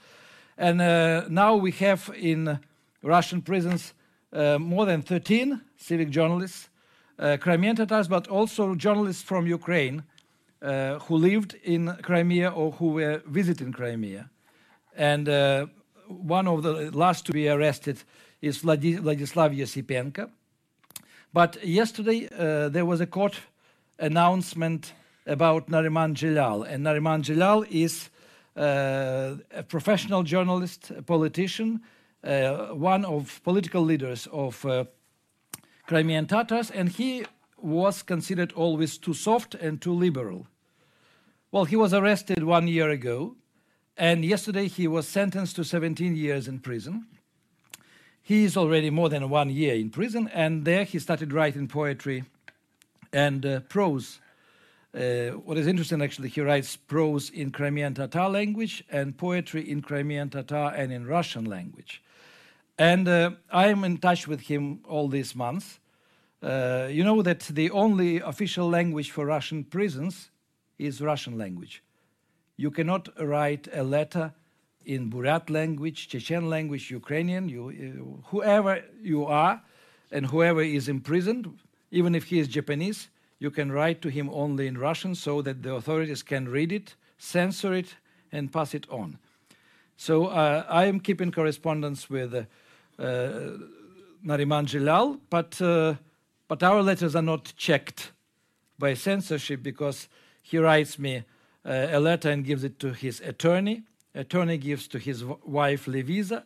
[0.56, 2.60] And uh, now we have in
[3.02, 3.92] Russian prisons
[4.32, 6.68] more than 13 civic journalists
[7.20, 10.02] uh, Crimean Tatars, but also journalists from Ukraine
[10.62, 14.30] uh, who lived in Crimea or who were visiting Crimea.
[14.96, 15.66] And uh,
[16.06, 18.02] one of the last to be arrested
[18.42, 20.30] is Vladislav Yosipenko.
[21.32, 23.36] But yesterday uh, there was a court
[23.98, 24.92] announcement
[25.26, 26.66] about Nariman Jilal.
[26.68, 28.10] And Nariman Jilal is
[28.56, 31.80] uh, a professional journalist, a politician,
[32.24, 34.66] uh, one of political leaders of
[35.86, 37.24] Crimean Tatars, and he
[37.56, 40.46] was considered always too soft and too liberal.
[41.52, 43.34] Well, he was arrested one year ago,
[43.96, 47.06] and yesterday he was sentenced to 17 years in prison.
[48.22, 52.22] He is already more than one year in prison, and there he started writing poetry
[53.12, 54.20] and uh, prose.
[54.94, 59.82] Uh, what is interesting, actually, he writes prose in Crimean Tatar language and poetry in
[59.82, 62.00] Crimean Tatar and in Russian language.
[62.78, 65.80] And uh, I am in touch with him all these months.
[66.40, 70.29] Uh, you know that the only official language for Russian prisons
[70.86, 71.82] is Russian language.
[72.56, 74.32] You cannot write a letter
[74.84, 79.62] in Buryat language, Chechen language, Ukrainian, you, uh, whoever you are
[80.10, 81.58] and whoever is imprisoned,
[81.90, 85.62] even if he is Japanese, you can write to him only in Russian so that
[85.62, 87.96] the authorities can read it, censor it,
[88.32, 89.18] and pass it on.
[89.96, 92.44] So uh, I am keeping correspondence with uh,
[94.24, 95.94] Nariman Jilal, but uh,
[96.48, 98.12] but our letters are not checked
[98.78, 100.08] by censorship because
[100.50, 101.24] he writes me
[101.64, 103.82] uh, a letter and gives it to his attorney.
[104.14, 106.42] Attorney gives to his wife Levisa.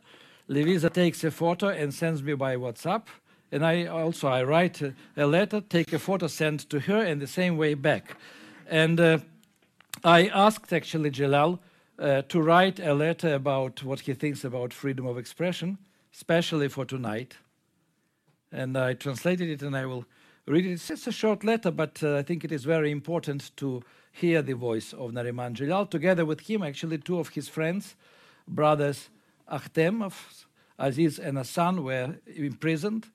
[0.49, 3.05] Levisa takes a photo and sends me by WhatsApp.
[3.51, 4.83] And I also I write
[5.17, 8.17] a, letter, take a photo, send to her, and the same way back.
[8.69, 9.19] And uh,
[10.03, 11.61] I asked actually Jalal
[11.99, 15.79] uh, to write a letter about what he thinks about freedom of expression,
[16.13, 17.37] especially for tonight
[18.55, 20.07] and I translated it and I will
[20.47, 20.73] read it.
[20.73, 24.43] It's just a short letter, but uh, I think it is very important to hear
[24.43, 25.89] the voice of Nariman Jilal.
[25.89, 27.97] Together with him, actually, two of his friends,
[28.47, 29.09] brothers
[29.51, 30.45] Akhtemov
[30.79, 33.07] Aziz and Hassan, were imprisoned,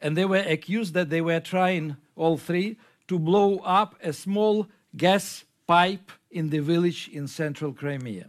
[0.00, 2.76] and they were accused that they were trying, all three,
[3.08, 8.26] to blow up a small gas pipe in the village in central Crimea.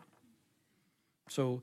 [1.29, 1.61] So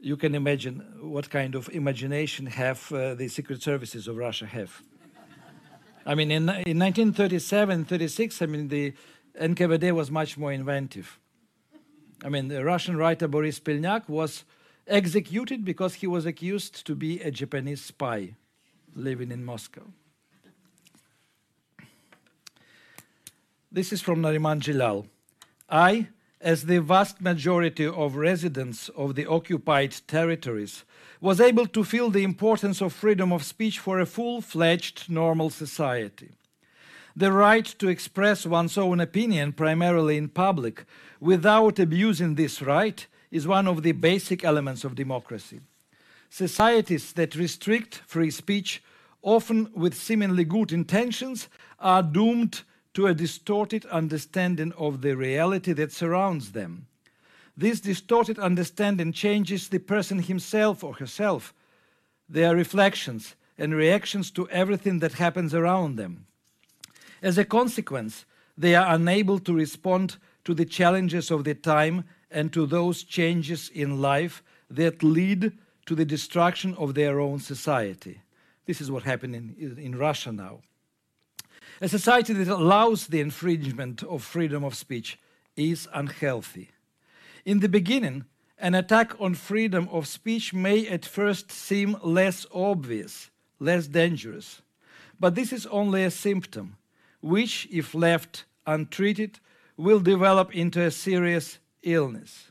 [0.00, 4.82] you can imagine what kind of imagination have uh, the secret services of Russia have.
[6.08, 8.94] I mean, in, in 1937, 36, I mean, the
[9.38, 11.18] NKVD was much more inventive.
[12.24, 14.44] I mean, the Russian writer Boris Pilnyak was
[14.86, 18.34] executed because he was accused to be a Japanese spy
[18.96, 19.82] living in Moscow.
[23.70, 25.06] This is from Nariman Jilal.
[25.68, 26.08] I,
[26.40, 30.84] as the vast majority of residents of the occupied territories
[31.20, 35.50] was able to feel the importance of freedom of speech for a full fledged normal
[35.50, 36.30] society.
[37.16, 40.84] The right to express one's own opinion, primarily in public,
[41.18, 45.60] without abusing this right, is one of the basic elements of democracy.
[46.30, 48.82] Societies that restrict free speech,
[49.22, 51.48] often with seemingly good intentions,
[51.80, 52.62] are doomed
[52.98, 56.88] to a distorted understanding of the reality that surrounds them.
[57.56, 61.54] This distorted understanding changes the person himself or herself,
[62.28, 66.26] their reflections and reactions to everything that happens around them.
[67.22, 68.24] As a consequence,
[68.56, 73.70] they are unable to respond to the challenges of the time and to those changes
[73.72, 75.52] in life that lead
[75.86, 78.22] to the destruction of their own society.
[78.66, 80.62] This is what happened in, in Russia now.
[81.80, 85.18] A society that allows the infringement of freedom of speech
[85.56, 86.70] is unhealthy.
[87.44, 88.24] In the beginning,
[88.58, 94.60] an attack on freedom of speech may at first seem less obvious, less dangerous.
[95.20, 96.76] But this is only a symptom,
[97.20, 99.38] which, if left untreated,
[99.76, 102.47] will develop into a serious illness.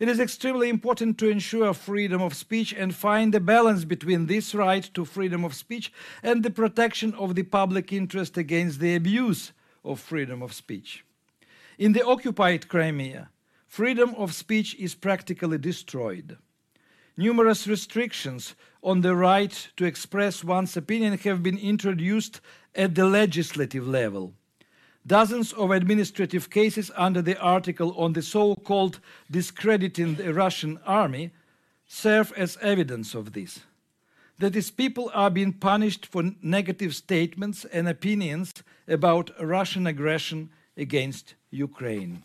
[0.00, 4.54] It is extremely important to ensure freedom of speech and find a balance between this
[4.54, 9.52] right to freedom of speech and the protection of the public interest against the abuse
[9.84, 11.04] of freedom of speech.
[11.78, 13.28] In the occupied Crimea,
[13.66, 16.38] freedom of speech is practically destroyed.
[17.18, 22.40] Numerous restrictions on the right to express one's opinion have been introduced
[22.74, 24.32] at the legislative level.
[25.10, 31.32] Dozens of administrative cases under the article on the so called discrediting the Russian army
[31.88, 33.58] serve as evidence of this.
[34.38, 38.52] That is, people are being punished for negative statements and opinions
[38.86, 42.22] about Russian aggression against Ukraine.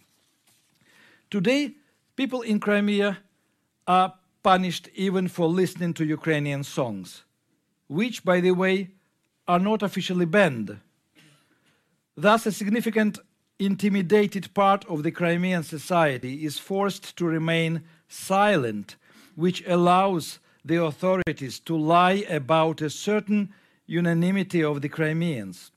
[1.32, 1.72] Today,
[2.16, 3.18] people in Crimea
[3.88, 7.24] are punished even for listening to Ukrainian songs,
[7.88, 8.92] which, by the way,
[9.48, 10.80] are not officially banned
[12.18, 13.20] Thus, a significant
[13.60, 18.96] intimidated part of the Crimean society is forced to remain silent,
[19.36, 23.54] which allows the authorities to lie about a certain
[23.86, 25.72] unanimity of the Crimeans.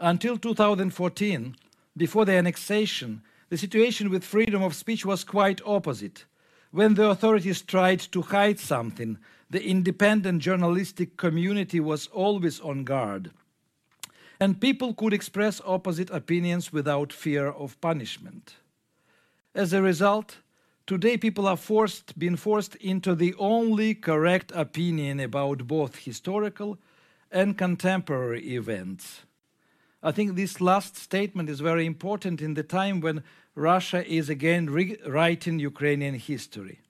[0.00, 1.56] Until 2014,
[1.96, 6.24] before the annexation, the situation with freedom of speech was quite opposite.
[6.72, 13.30] When the authorities tried to hide something, the independent journalistic community was always on guard
[14.40, 18.56] and people could express opposite opinions without fear of punishment.
[19.54, 20.38] As a result,
[20.86, 26.78] today people are forced, being forced into the only correct opinion about both historical
[27.30, 29.20] and contemporary events.
[30.02, 33.22] I think this last statement is very important in the time when
[33.54, 36.80] Russia is again rewriting Ukrainian history.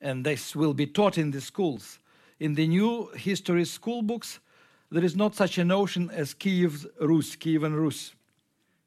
[0.00, 1.98] And this will be taught in the schools.
[2.38, 4.38] In the new history school books,
[4.90, 8.12] there is not such a notion as Kiev Rus, Kievan Rus.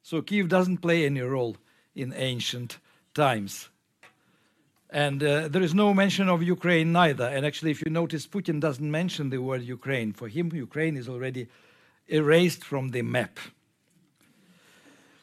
[0.02, 1.56] So Kiev doesn't play any role
[1.94, 2.78] in ancient
[3.14, 3.70] times.
[4.90, 7.24] And uh, there is no mention of Ukraine neither.
[7.24, 10.12] And actually, if you notice, Putin doesn't mention the word Ukraine.
[10.12, 11.48] For him, Ukraine is already
[12.06, 13.38] erased from the map.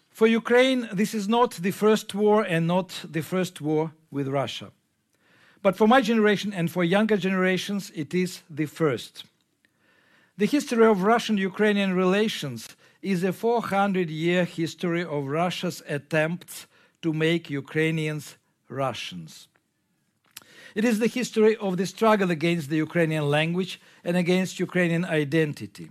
[0.09, 4.71] For Ukraine, this is not the first war and not the first war with Russia.
[5.61, 9.23] But for my generation and for younger generations, it is the first.
[10.37, 16.67] The history of Russian Ukrainian relations is a 400 year history of Russia's attempts
[17.01, 18.37] to make Ukrainians
[18.69, 19.47] Russians.
[20.73, 25.89] It is the history of the struggle against the Ukrainian language and against Ukrainian identity.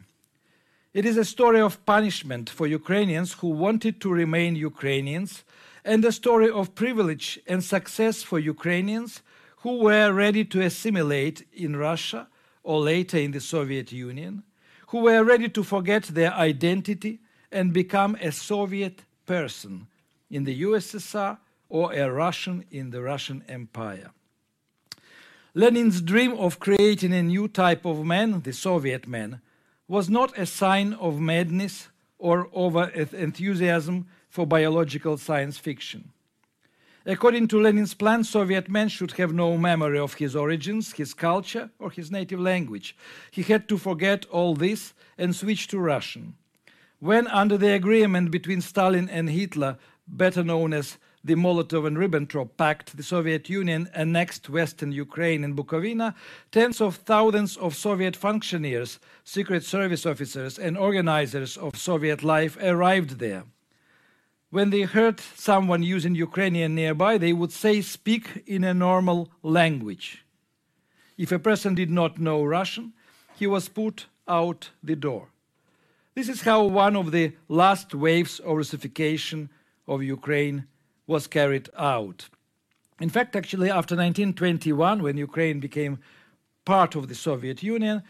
[0.94, 5.44] It is a story of punishment for Ukrainians who wanted to remain Ukrainians
[5.84, 9.22] and a story of privilege and success for Ukrainians
[9.58, 12.28] who were ready to assimilate in Russia
[12.62, 14.42] or later in the Soviet Union,
[14.88, 17.20] who were ready to forget their identity
[17.52, 19.86] and become a Soviet person
[20.30, 24.10] in the USSR or a Russian in the Russian Empire.
[25.54, 29.40] Lenin's dream of creating a new type of man, the Soviet man,
[29.88, 31.88] was not a sign of madness
[32.18, 36.12] or over enthusiasm for biological science fiction.
[37.10, 41.68] According to Lenin's plan, Soviet man should have no memory of his origins, his culture,
[41.80, 42.96] or his native language.
[43.32, 46.36] He had to forget all this and switch to Russian.
[47.00, 52.50] When, under the agreement between Stalin and Hitler, better known as the Molotov and Ribbentrop
[52.56, 56.14] Pact, the Soviet Union annexed Western Ukraine and Bukovina,
[56.52, 63.18] tens of thousands of Soviet functionaries, secret service officers, and organizers of Soviet life arrived
[63.18, 63.46] there
[64.50, 70.24] when they heard someone using Ukrainian nearby, they would say, speak in a normal language.
[71.16, 72.92] If a person did not know Russian,
[73.36, 75.28] he was put out the door.
[76.14, 79.50] This is how one of the last waves of Russification
[79.86, 80.66] of Ukraine
[81.06, 82.28] was carried out.
[83.00, 86.00] In fact, actually, after 1921, when Ukraine became
[86.64, 88.02] part of the Soviet Union,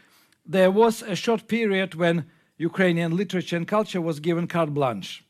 [0.44, 2.26] there was a short period when
[2.58, 5.22] Ukrainian literature and culture was given carte blanche.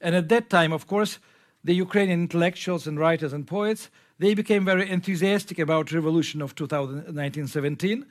[0.00, 1.18] And at that time, of course,
[1.64, 8.06] the Ukrainian intellectuals and writers and poets, they became very enthusiastic about revolution of 1917,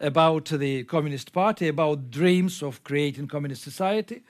[0.00, 4.22] about the Communist Party, about dreams of creating communist society.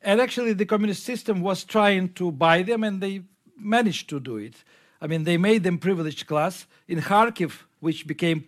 [0.00, 3.22] And actually, the communist system was trying to buy them, and they
[3.58, 4.64] managed to do it.
[5.00, 6.66] I mean, they made them privileged class.
[6.88, 8.46] In Kharkiv, which became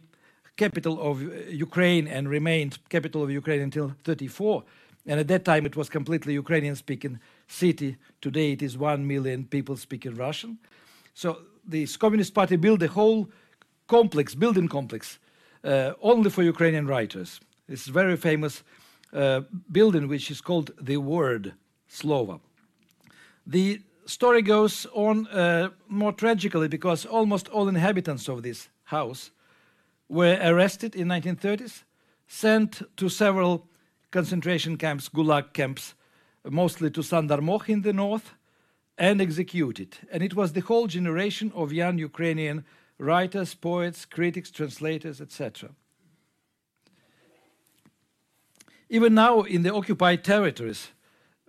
[0.57, 4.65] capital of Ukraine and remained capital of Ukraine until 34,
[5.07, 7.97] and at that time it was completely Ukrainian-speaking city.
[8.21, 10.59] Today it is one million people speaking Russian.
[11.15, 13.29] So the Communist Party built a whole
[13.87, 15.19] complex, building complex,
[15.65, 17.41] uh, only for Ukrainian writers.
[17.69, 18.63] A very famous
[19.13, 19.41] uh,
[19.71, 21.55] building which is called the Word,
[21.91, 22.41] Slovo.
[23.47, 29.31] The story goes on uh, more tragically because almost all inhabitants of this house
[30.09, 31.83] were arrested in 1930s,
[32.29, 33.67] sent to several
[34.11, 35.95] concentration camps, gulag camps,
[36.51, 38.35] mostly to Sandarmokh in the north,
[38.99, 39.99] and executed.
[40.11, 42.65] And it was the whole generation of young Ukrainian
[42.99, 45.71] writers, poets, critics, translators, etc.
[48.89, 50.89] Even now, in the occupied territories,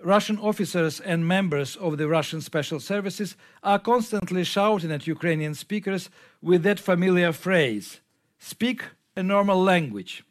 [0.04, 6.10] Russian officers and members of the Russian special services are constantly shouting at Ukrainian speakers
[6.42, 8.00] with that familiar phrase
[8.38, 8.84] speak
[9.16, 10.24] a normal language.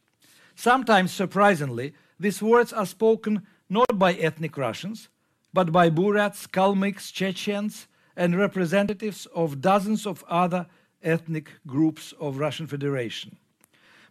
[0.54, 5.08] Sometimes, surprisingly, these words are spoken not by ethnic Russians,
[5.52, 7.86] but by Buryats, Kalmyks, Chechens,
[8.16, 10.66] and representatives of dozens of other
[11.02, 13.36] ethnic groups of Russian Federation.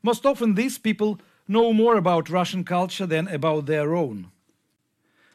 [0.04, 4.32] Most often, these people know more about Russian culture than about their own.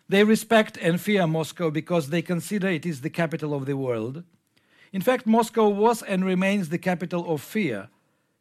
[0.09, 4.25] They respect and fear Moscow because they consider it is the capital of the world.
[4.93, 7.89] In fact, Moscow was and remains the capital of fear.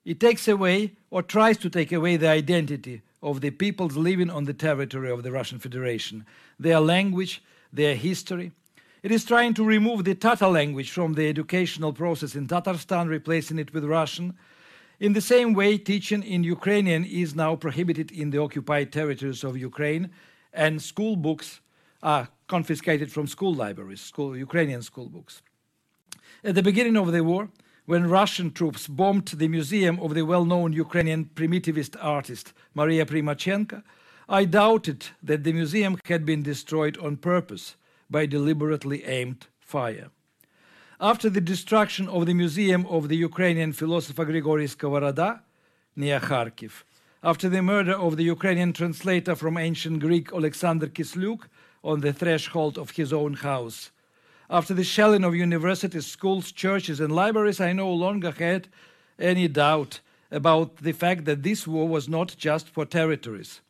[0.03, 4.45] It takes away or tries to take away the identity of the peoples living on
[4.45, 6.25] the territory of the Russian Federation,
[6.59, 8.51] their language, their history.
[9.03, 13.59] It is trying to remove the Tatar language from the educational process in Tatarstan, replacing
[13.59, 14.37] it with Russian.
[14.99, 19.57] In the same way, teaching in Ukrainian is now prohibited in the occupied territories of
[19.57, 20.09] Ukraine,
[20.53, 21.61] and school books
[22.03, 25.41] are confiscated from school libraries, school, Ukrainian school books.
[26.43, 27.49] At the beginning of the war,
[27.89, 33.81] when Russian troops bombed the museum of the well known Ukrainian primitivist artist Maria Primachenko,
[34.29, 37.77] I doubted that the museum had been destroyed on purpose
[38.07, 40.11] by deliberately aimed fire.
[41.01, 45.39] After the destruction of the museum of the Ukrainian philosopher Grigory Skovoroda
[45.95, 46.83] near Kharkiv,
[47.23, 51.47] after the murder of the Ukrainian translator from ancient Greek Alexander Kisluk
[51.83, 53.89] on the threshold of his own house,
[54.49, 58.67] after the shelling of universities, schools, churches, and libraries, I no longer had
[59.19, 59.99] any doubt
[60.31, 63.61] about the fact that this war was not just for territories.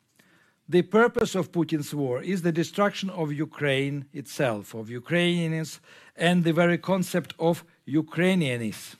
[0.67, 5.79] The purpose of Putin's war is the destruction of Ukraine itself, of Ukrainians,
[6.15, 8.97] and the very concept of Ukrainianism.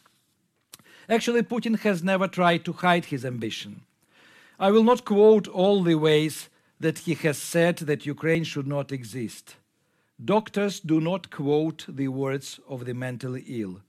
[1.07, 3.82] Actually, Putin has never tried to hide his ambition.
[4.59, 6.49] I will not quote all the ways
[6.80, 9.55] that he has said that Ukraine should not exist.
[10.24, 13.82] Doctors do not quote the words of the mentally ill,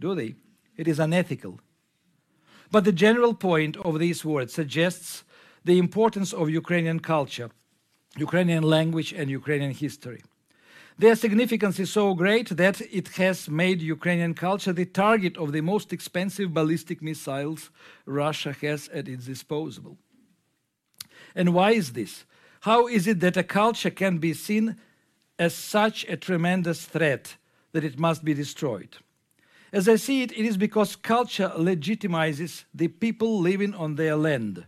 [0.00, 0.34] do they?
[0.76, 1.60] It is unethical.
[2.70, 5.24] But the general point of these words suggests
[5.64, 7.50] the importance of Ukrainian culture,
[8.16, 10.22] Ukrainian language, and Ukrainian history.
[10.98, 15.60] Their significance is so great that it has made Ukrainian culture the target of the
[15.60, 17.70] most expensive ballistic missiles
[18.04, 19.98] Russia has at its disposal.
[21.34, 22.24] And why is this?
[22.62, 24.76] How is it that a culture can be seen
[25.38, 27.36] as such a tremendous threat
[27.72, 28.96] that it must be destroyed?
[29.72, 34.64] As I see it, it is because culture legitimizes the people living on their land.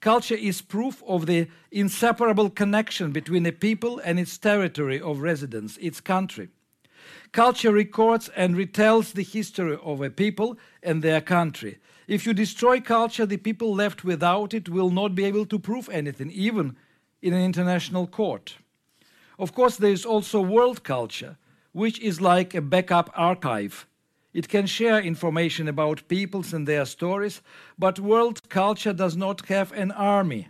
[0.00, 5.76] Culture is proof of the inseparable connection between a people and its territory of residence,
[5.76, 6.48] its country.
[7.30, 11.78] Culture records and retells the history of a people and their country.
[12.08, 15.88] If you destroy culture, the people left without it will not be able to prove
[15.88, 16.76] anything, even
[17.20, 18.56] in an international court.
[19.38, 21.36] Of course, there is also world culture,
[21.72, 23.86] which is like a backup archive
[24.32, 27.42] it can share information about peoples and their stories,
[27.78, 30.48] but world culture does not have an army.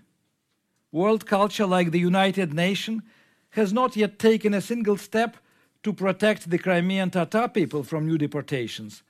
[0.93, 3.03] World culture, like the United Nations,
[3.51, 5.37] has not yet taken a single step
[5.83, 9.03] to protect the Crimean Tatar people from new deportations,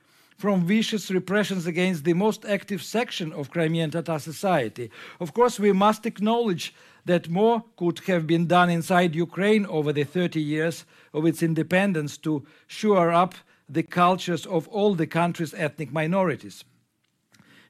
[0.43, 4.91] from vicious repressions against the most active section of Crimean Tatar society.
[5.21, 6.75] Of course, we must acknowledge
[7.05, 10.83] that more could have been done inside Ukraine over the 30 years
[11.13, 13.35] of its independence to shore up
[13.69, 16.65] the cultures of all the country's ethnic minorities.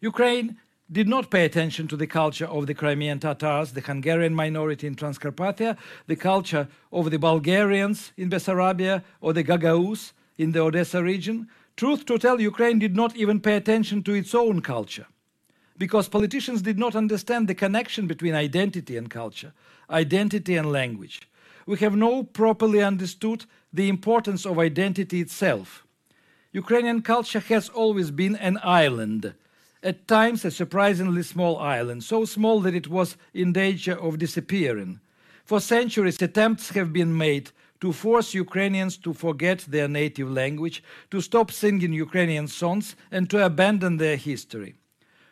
[0.01, 0.57] Ukraine
[0.91, 4.95] did not pay attention to the culture of the Crimean Tatars, the Hungarian minority in
[4.95, 11.47] Transcarpathia, the culture of the Bulgarians in Bessarabia, or the Gagauz in the Odessa region.
[11.75, 15.07] Truth to tell, Ukraine did not even pay attention to its own culture
[15.77, 19.53] because politicians did not understand the connection between identity and culture,
[19.89, 21.27] identity and language.
[21.65, 25.85] We have not properly understood the importance of identity itself.
[26.51, 29.33] Ukrainian culture has always been an island,
[29.81, 34.99] at times a surprisingly small island, so small that it was in danger of disappearing.
[35.43, 37.51] For centuries, attempts have been made
[37.83, 40.81] to force Ukrainians to forget their native language,
[41.11, 44.75] to stop singing Ukrainian songs, and to abandon their history.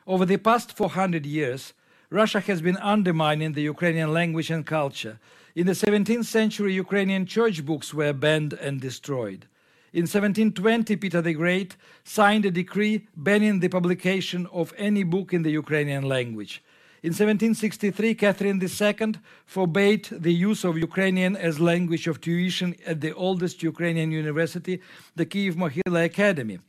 [0.06, 1.72] Over the past 400 years,
[2.10, 5.18] Russia has been undermining the Ukrainian language and culture.
[5.56, 9.48] In the 17th century, Ukrainian church books were banned and destroyed.
[9.94, 15.44] In 1720, Peter the Great signed a decree banning the publication of any book in
[15.44, 16.62] the Ukrainian language.
[17.04, 19.16] In 1763, Catherine II
[19.48, 24.80] forbade the use of Ukrainian as language of tuition at the oldest Ukrainian university,
[25.16, 26.60] the Kiev Mohyla Academy.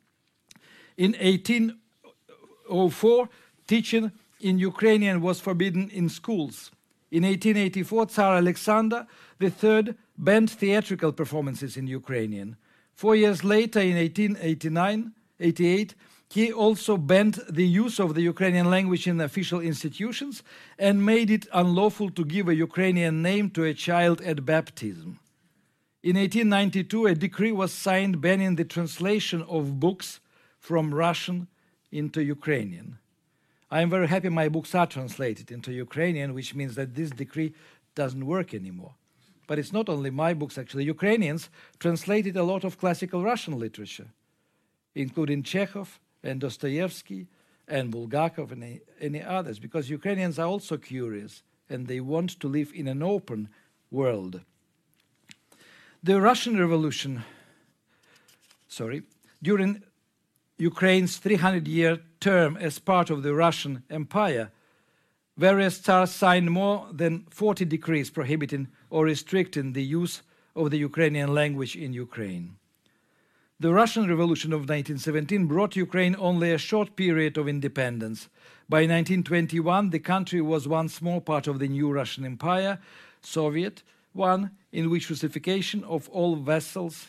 [0.96, 3.28] In 1804,
[3.66, 4.10] teaching
[4.40, 6.70] in Ukrainian was forbidden in schools.
[7.10, 9.06] In 1884, Tsar Alexander
[9.38, 12.56] III banned theatrical performances in Ukrainian.
[12.94, 15.12] Four years later, in 1889
[15.42, 15.94] 88,
[16.32, 20.42] he also banned the use of the Ukrainian language in official institutions
[20.78, 25.18] and made it unlawful to give a Ukrainian name to a child at baptism.
[26.02, 30.20] In 1892, a decree was signed banning the translation of books
[30.58, 31.48] from Russian
[31.90, 32.96] into Ukrainian.
[33.70, 37.52] I am very happy my books are translated into Ukrainian, which means that this decree
[37.94, 38.94] doesn't work anymore.
[39.46, 40.84] But it's not only my books, actually.
[40.84, 44.08] Ukrainians translated a lot of classical Russian literature,
[44.94, 47.26] including Chekhov and Dostoevsky
[47.68, 52.72] and Bulgakov and any others, because Ukrainians are also curious and they want to live
[52.74, 53.48] in an open
[53.90, 54.40] world.
[56.02, 57.22] The Russian Revolution,
[58.68, 59.02] sorry,
[59.42, 59.82] during
[60.58, 64.50] Ukraine's 300 year term as part of the Russian Empire,
[65.36, 70.22] various tsars signed more than 40 decrees prohibiting or restricting the use
[70.54, 72.56] of the Ukrainian language in Ukraine.
[73.62, 78.28] The Russian Revolution of 1917 brought Ukraine only a short period of independence.
[78.68, 82.80] By 1921, the country was once more part of the new Russian Empire,
[83.20, 83.84] Soviet
[84.14, 87.06] one, in which russification of all vassals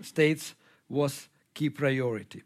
[0.00, 0.54] states
[0.88, 2.44] was key priority.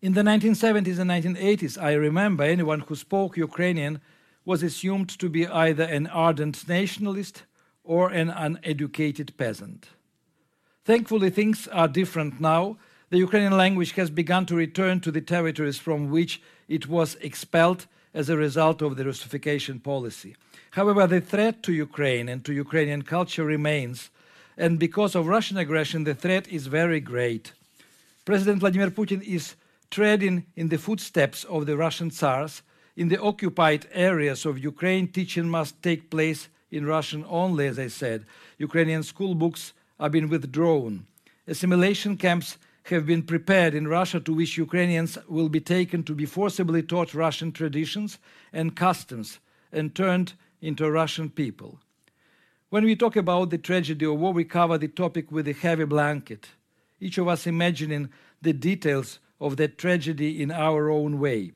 [0.00, 4.00] In the 1970s and 1980s, I remember anyone who spoke Ukrainian
[4.42, 7.42] was assumed to be either an ardent nationalist
[7.84, 9.90] or an uneducated peasant.
[10.86, 12.76] Thankfully, things are different now.
[13.10, 17.86] The Ukrainian language has begun to return to the territories from which it was expelled
[18.14, 20.36] as a result of the Russification policy.
[20.70, 24.10] However, the threat to Ukraine and to Ukrainian culture remains,
[24.56, 27.52] and because of Russian aggression, the threat is very great.
[28.24, 29.56] President Vladimir Putin is
[29.90, 32.62] treading in the footsteps of the Russian Tsars
[32.96, 37.88] in the occupied areas of Ukraine, teaching must take place in Russian only, as I
[37.88, 38.24] said.
[38.56, 41.06] Ukrainian school books are being withdrawn.
[41.46, 46.26] Assimilation camps have been prepared in Russia to which Ukrainians will be taken to be
[46.26, 48.18] forcibly taught Russian traditions
[48.52, 49.38] and customs
[49.72, 51.80] and turned into Russian people.
[52.70, 55.84] When we talk about the tragedy of war, we cover the topic with a heavy
[55.84, 56.48] blanket,
[57.00, 58.10] each of us imagining
[58.42, 61.52] the details of that tragedy in our own way.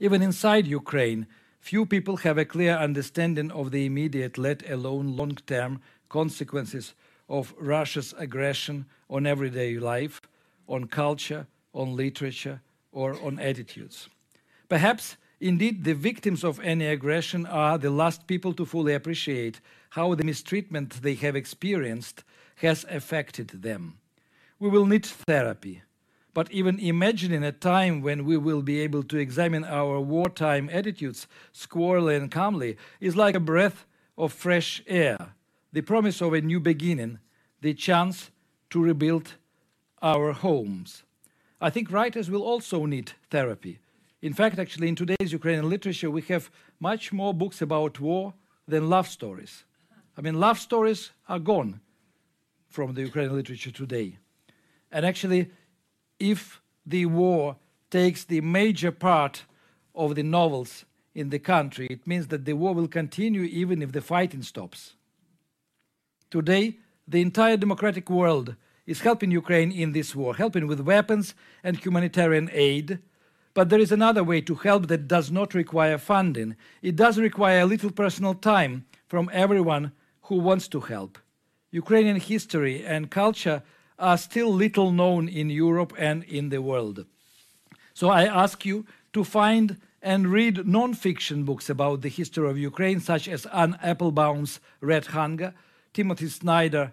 [0.00, 1.26] Even inside Ukraine,
[1.60, 6.94] few people have a clear understanding of the immediate, let alone long term, consequences
[7.28, 10.20] of Russia's aggression on everyday life,
[10.66, 12.60] on culture, on literature,
[12.92, 14.08] or on attitudes.
[14.68, 19.60] Perhaps, indeed, the victims of any aggression are the last people to fully appreciate
[19.90, 22.24] how the mistreatment they have experienced
[22.56, 23.98] has affected them.
[24.58, 25.82] We will need therapy,
[26.34, 31.26] but even imagining a time when we will be able to examine our wartime attitudes
[31.52, 35.34] squarely and calmly is like a breath of fresh air,
[35.72, 37.18] the promise of a new beginning,
[37.60, 38.30] the chance
[38.70, 39.34] to rebuild
[40.00, 41.02] our homes.
[41.60, 43.78] I think writers will also need therapy.
[44.22, 46.50] In fact, actually, in today's Ukrainian literature, we have
[46.80, 48.34] much more books about war
[48.66, 49.64] than love stories.
[50.16, 51.80] I mean, love stories are gone
[52.68, 54.18] from the Ukrainian literature today.
[54.90, 55.50] And actually,
[56.18, 57.56] if the war
[57.90, 59.44] takes the major part
[59.94, 63.92] of the novels in the country, it means that the war will continue even if
[63.92, 64.94] the fighting stops.
[66.30, 66.76] Today,
[67.06, 68.54] the entire democratic world
[68.86, 72.98] is helping Ukraine in this war, helping with weapons and humanitarian aid.
[73.54, 76.54] But there is another way to help that does not require funding.
[76.82, 81.18] It does require a little personal time from everyone who wants to help.
[81.70, 83.62] Ukrainian history and culture
[83.98, 87.06] are still little known in Europe and in the world.
[87.94, 93.00] So I ask you to find and read non-fiction books about the history of Ukraine,
[93.00, 95.54] such as Anne Applebaum's Red Hunger,
[95.98, 96.92] Timothy Snyder,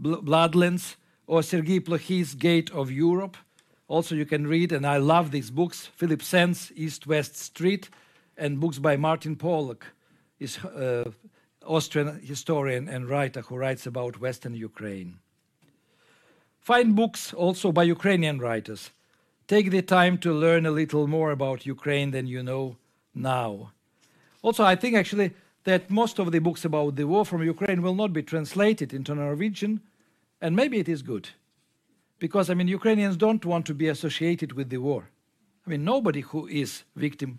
[0.00, 0.96] Bloodlands,
[1.28, 3.36] or Sergei Plokhy's Gate of Europe.
[3.86, 7.88] Also, you can read, and I love these books, Philippe Sands, East West Street,
[8.36, 9.84] and books by Martin Pollack,
[10.40, 11.12] is uh,
[11.64, 15.20] Austrian historian and writer who writes about Western Ukraine.
[16.58, 18.90] Find books also by Ukrainian writers.
[19.46, 22.76] Take the time to learn a little more about Ukraine than you know
[23.14, 23.70] now.
[24.42, 25.30] Also, I think actually
[25.64, 29.14] that most of the books about the war from Ukraine will not be translated into
[29.14, 29.80] Norwegian,
[30.40, 31.30] and maybe it is good.
[32.18, 35.08] Because, I mean, Ukrainians don't want to be associated with the war.
[35.66, 37.38] I mean, nobody who is victim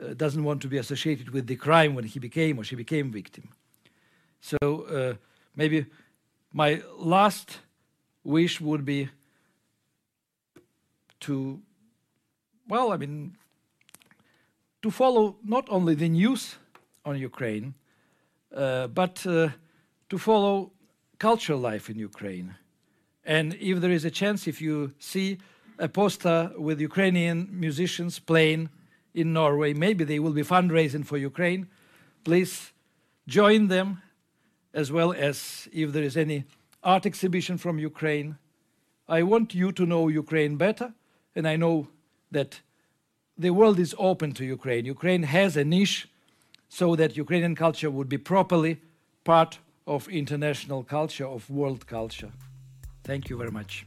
[0.00, 3.10] uh, doesn't want to be associated with the crime when he became or she became
[3.10, 3.48] victim.
[4.40, 5.14] So uh,
[5.56, 5.86] maybe
[6.52, 7.58] my last
[8.22, 9.08] wish would be
[11.20, 11.60] to,
[12.68, 13.36] well, I mean,
[14.82, 16.56] to follow not only the news
[17.08, 17.74] on Ukraine,
[18.54, 19.48] uh, but uh,
[20.10, 20.72] to follow
[21.18, 22.54] cultural life in Ukraine.
[23.24, 25.38] And if there is a chance, if you see
[25.78, 28.68] a poster with Ukrainian musicians playing
[29.14, 31.62] in Norway, maybe they will be fundraising for Ukraine,
[32.24, 32.72] please
[33.26, 34.02] join them,
[34.72, 36.44] as well as if there is any
[36.82, 38.38] art exhibition from Ukraine.
[39.08, 40.92] I want you to know Ukraine better,
[41.34, 41.88] and I know
[42.30, 42.60] that
[43.36, 44.84] the world is open to Ukraine.
[44.84, 46.08] Ukraine has a niche
[46.68, 48.80] so that Ukrainian culture would be properly
[49.24, 52.32] part of international culture, of world culture.
[53.04, 53.86] Thank you very much.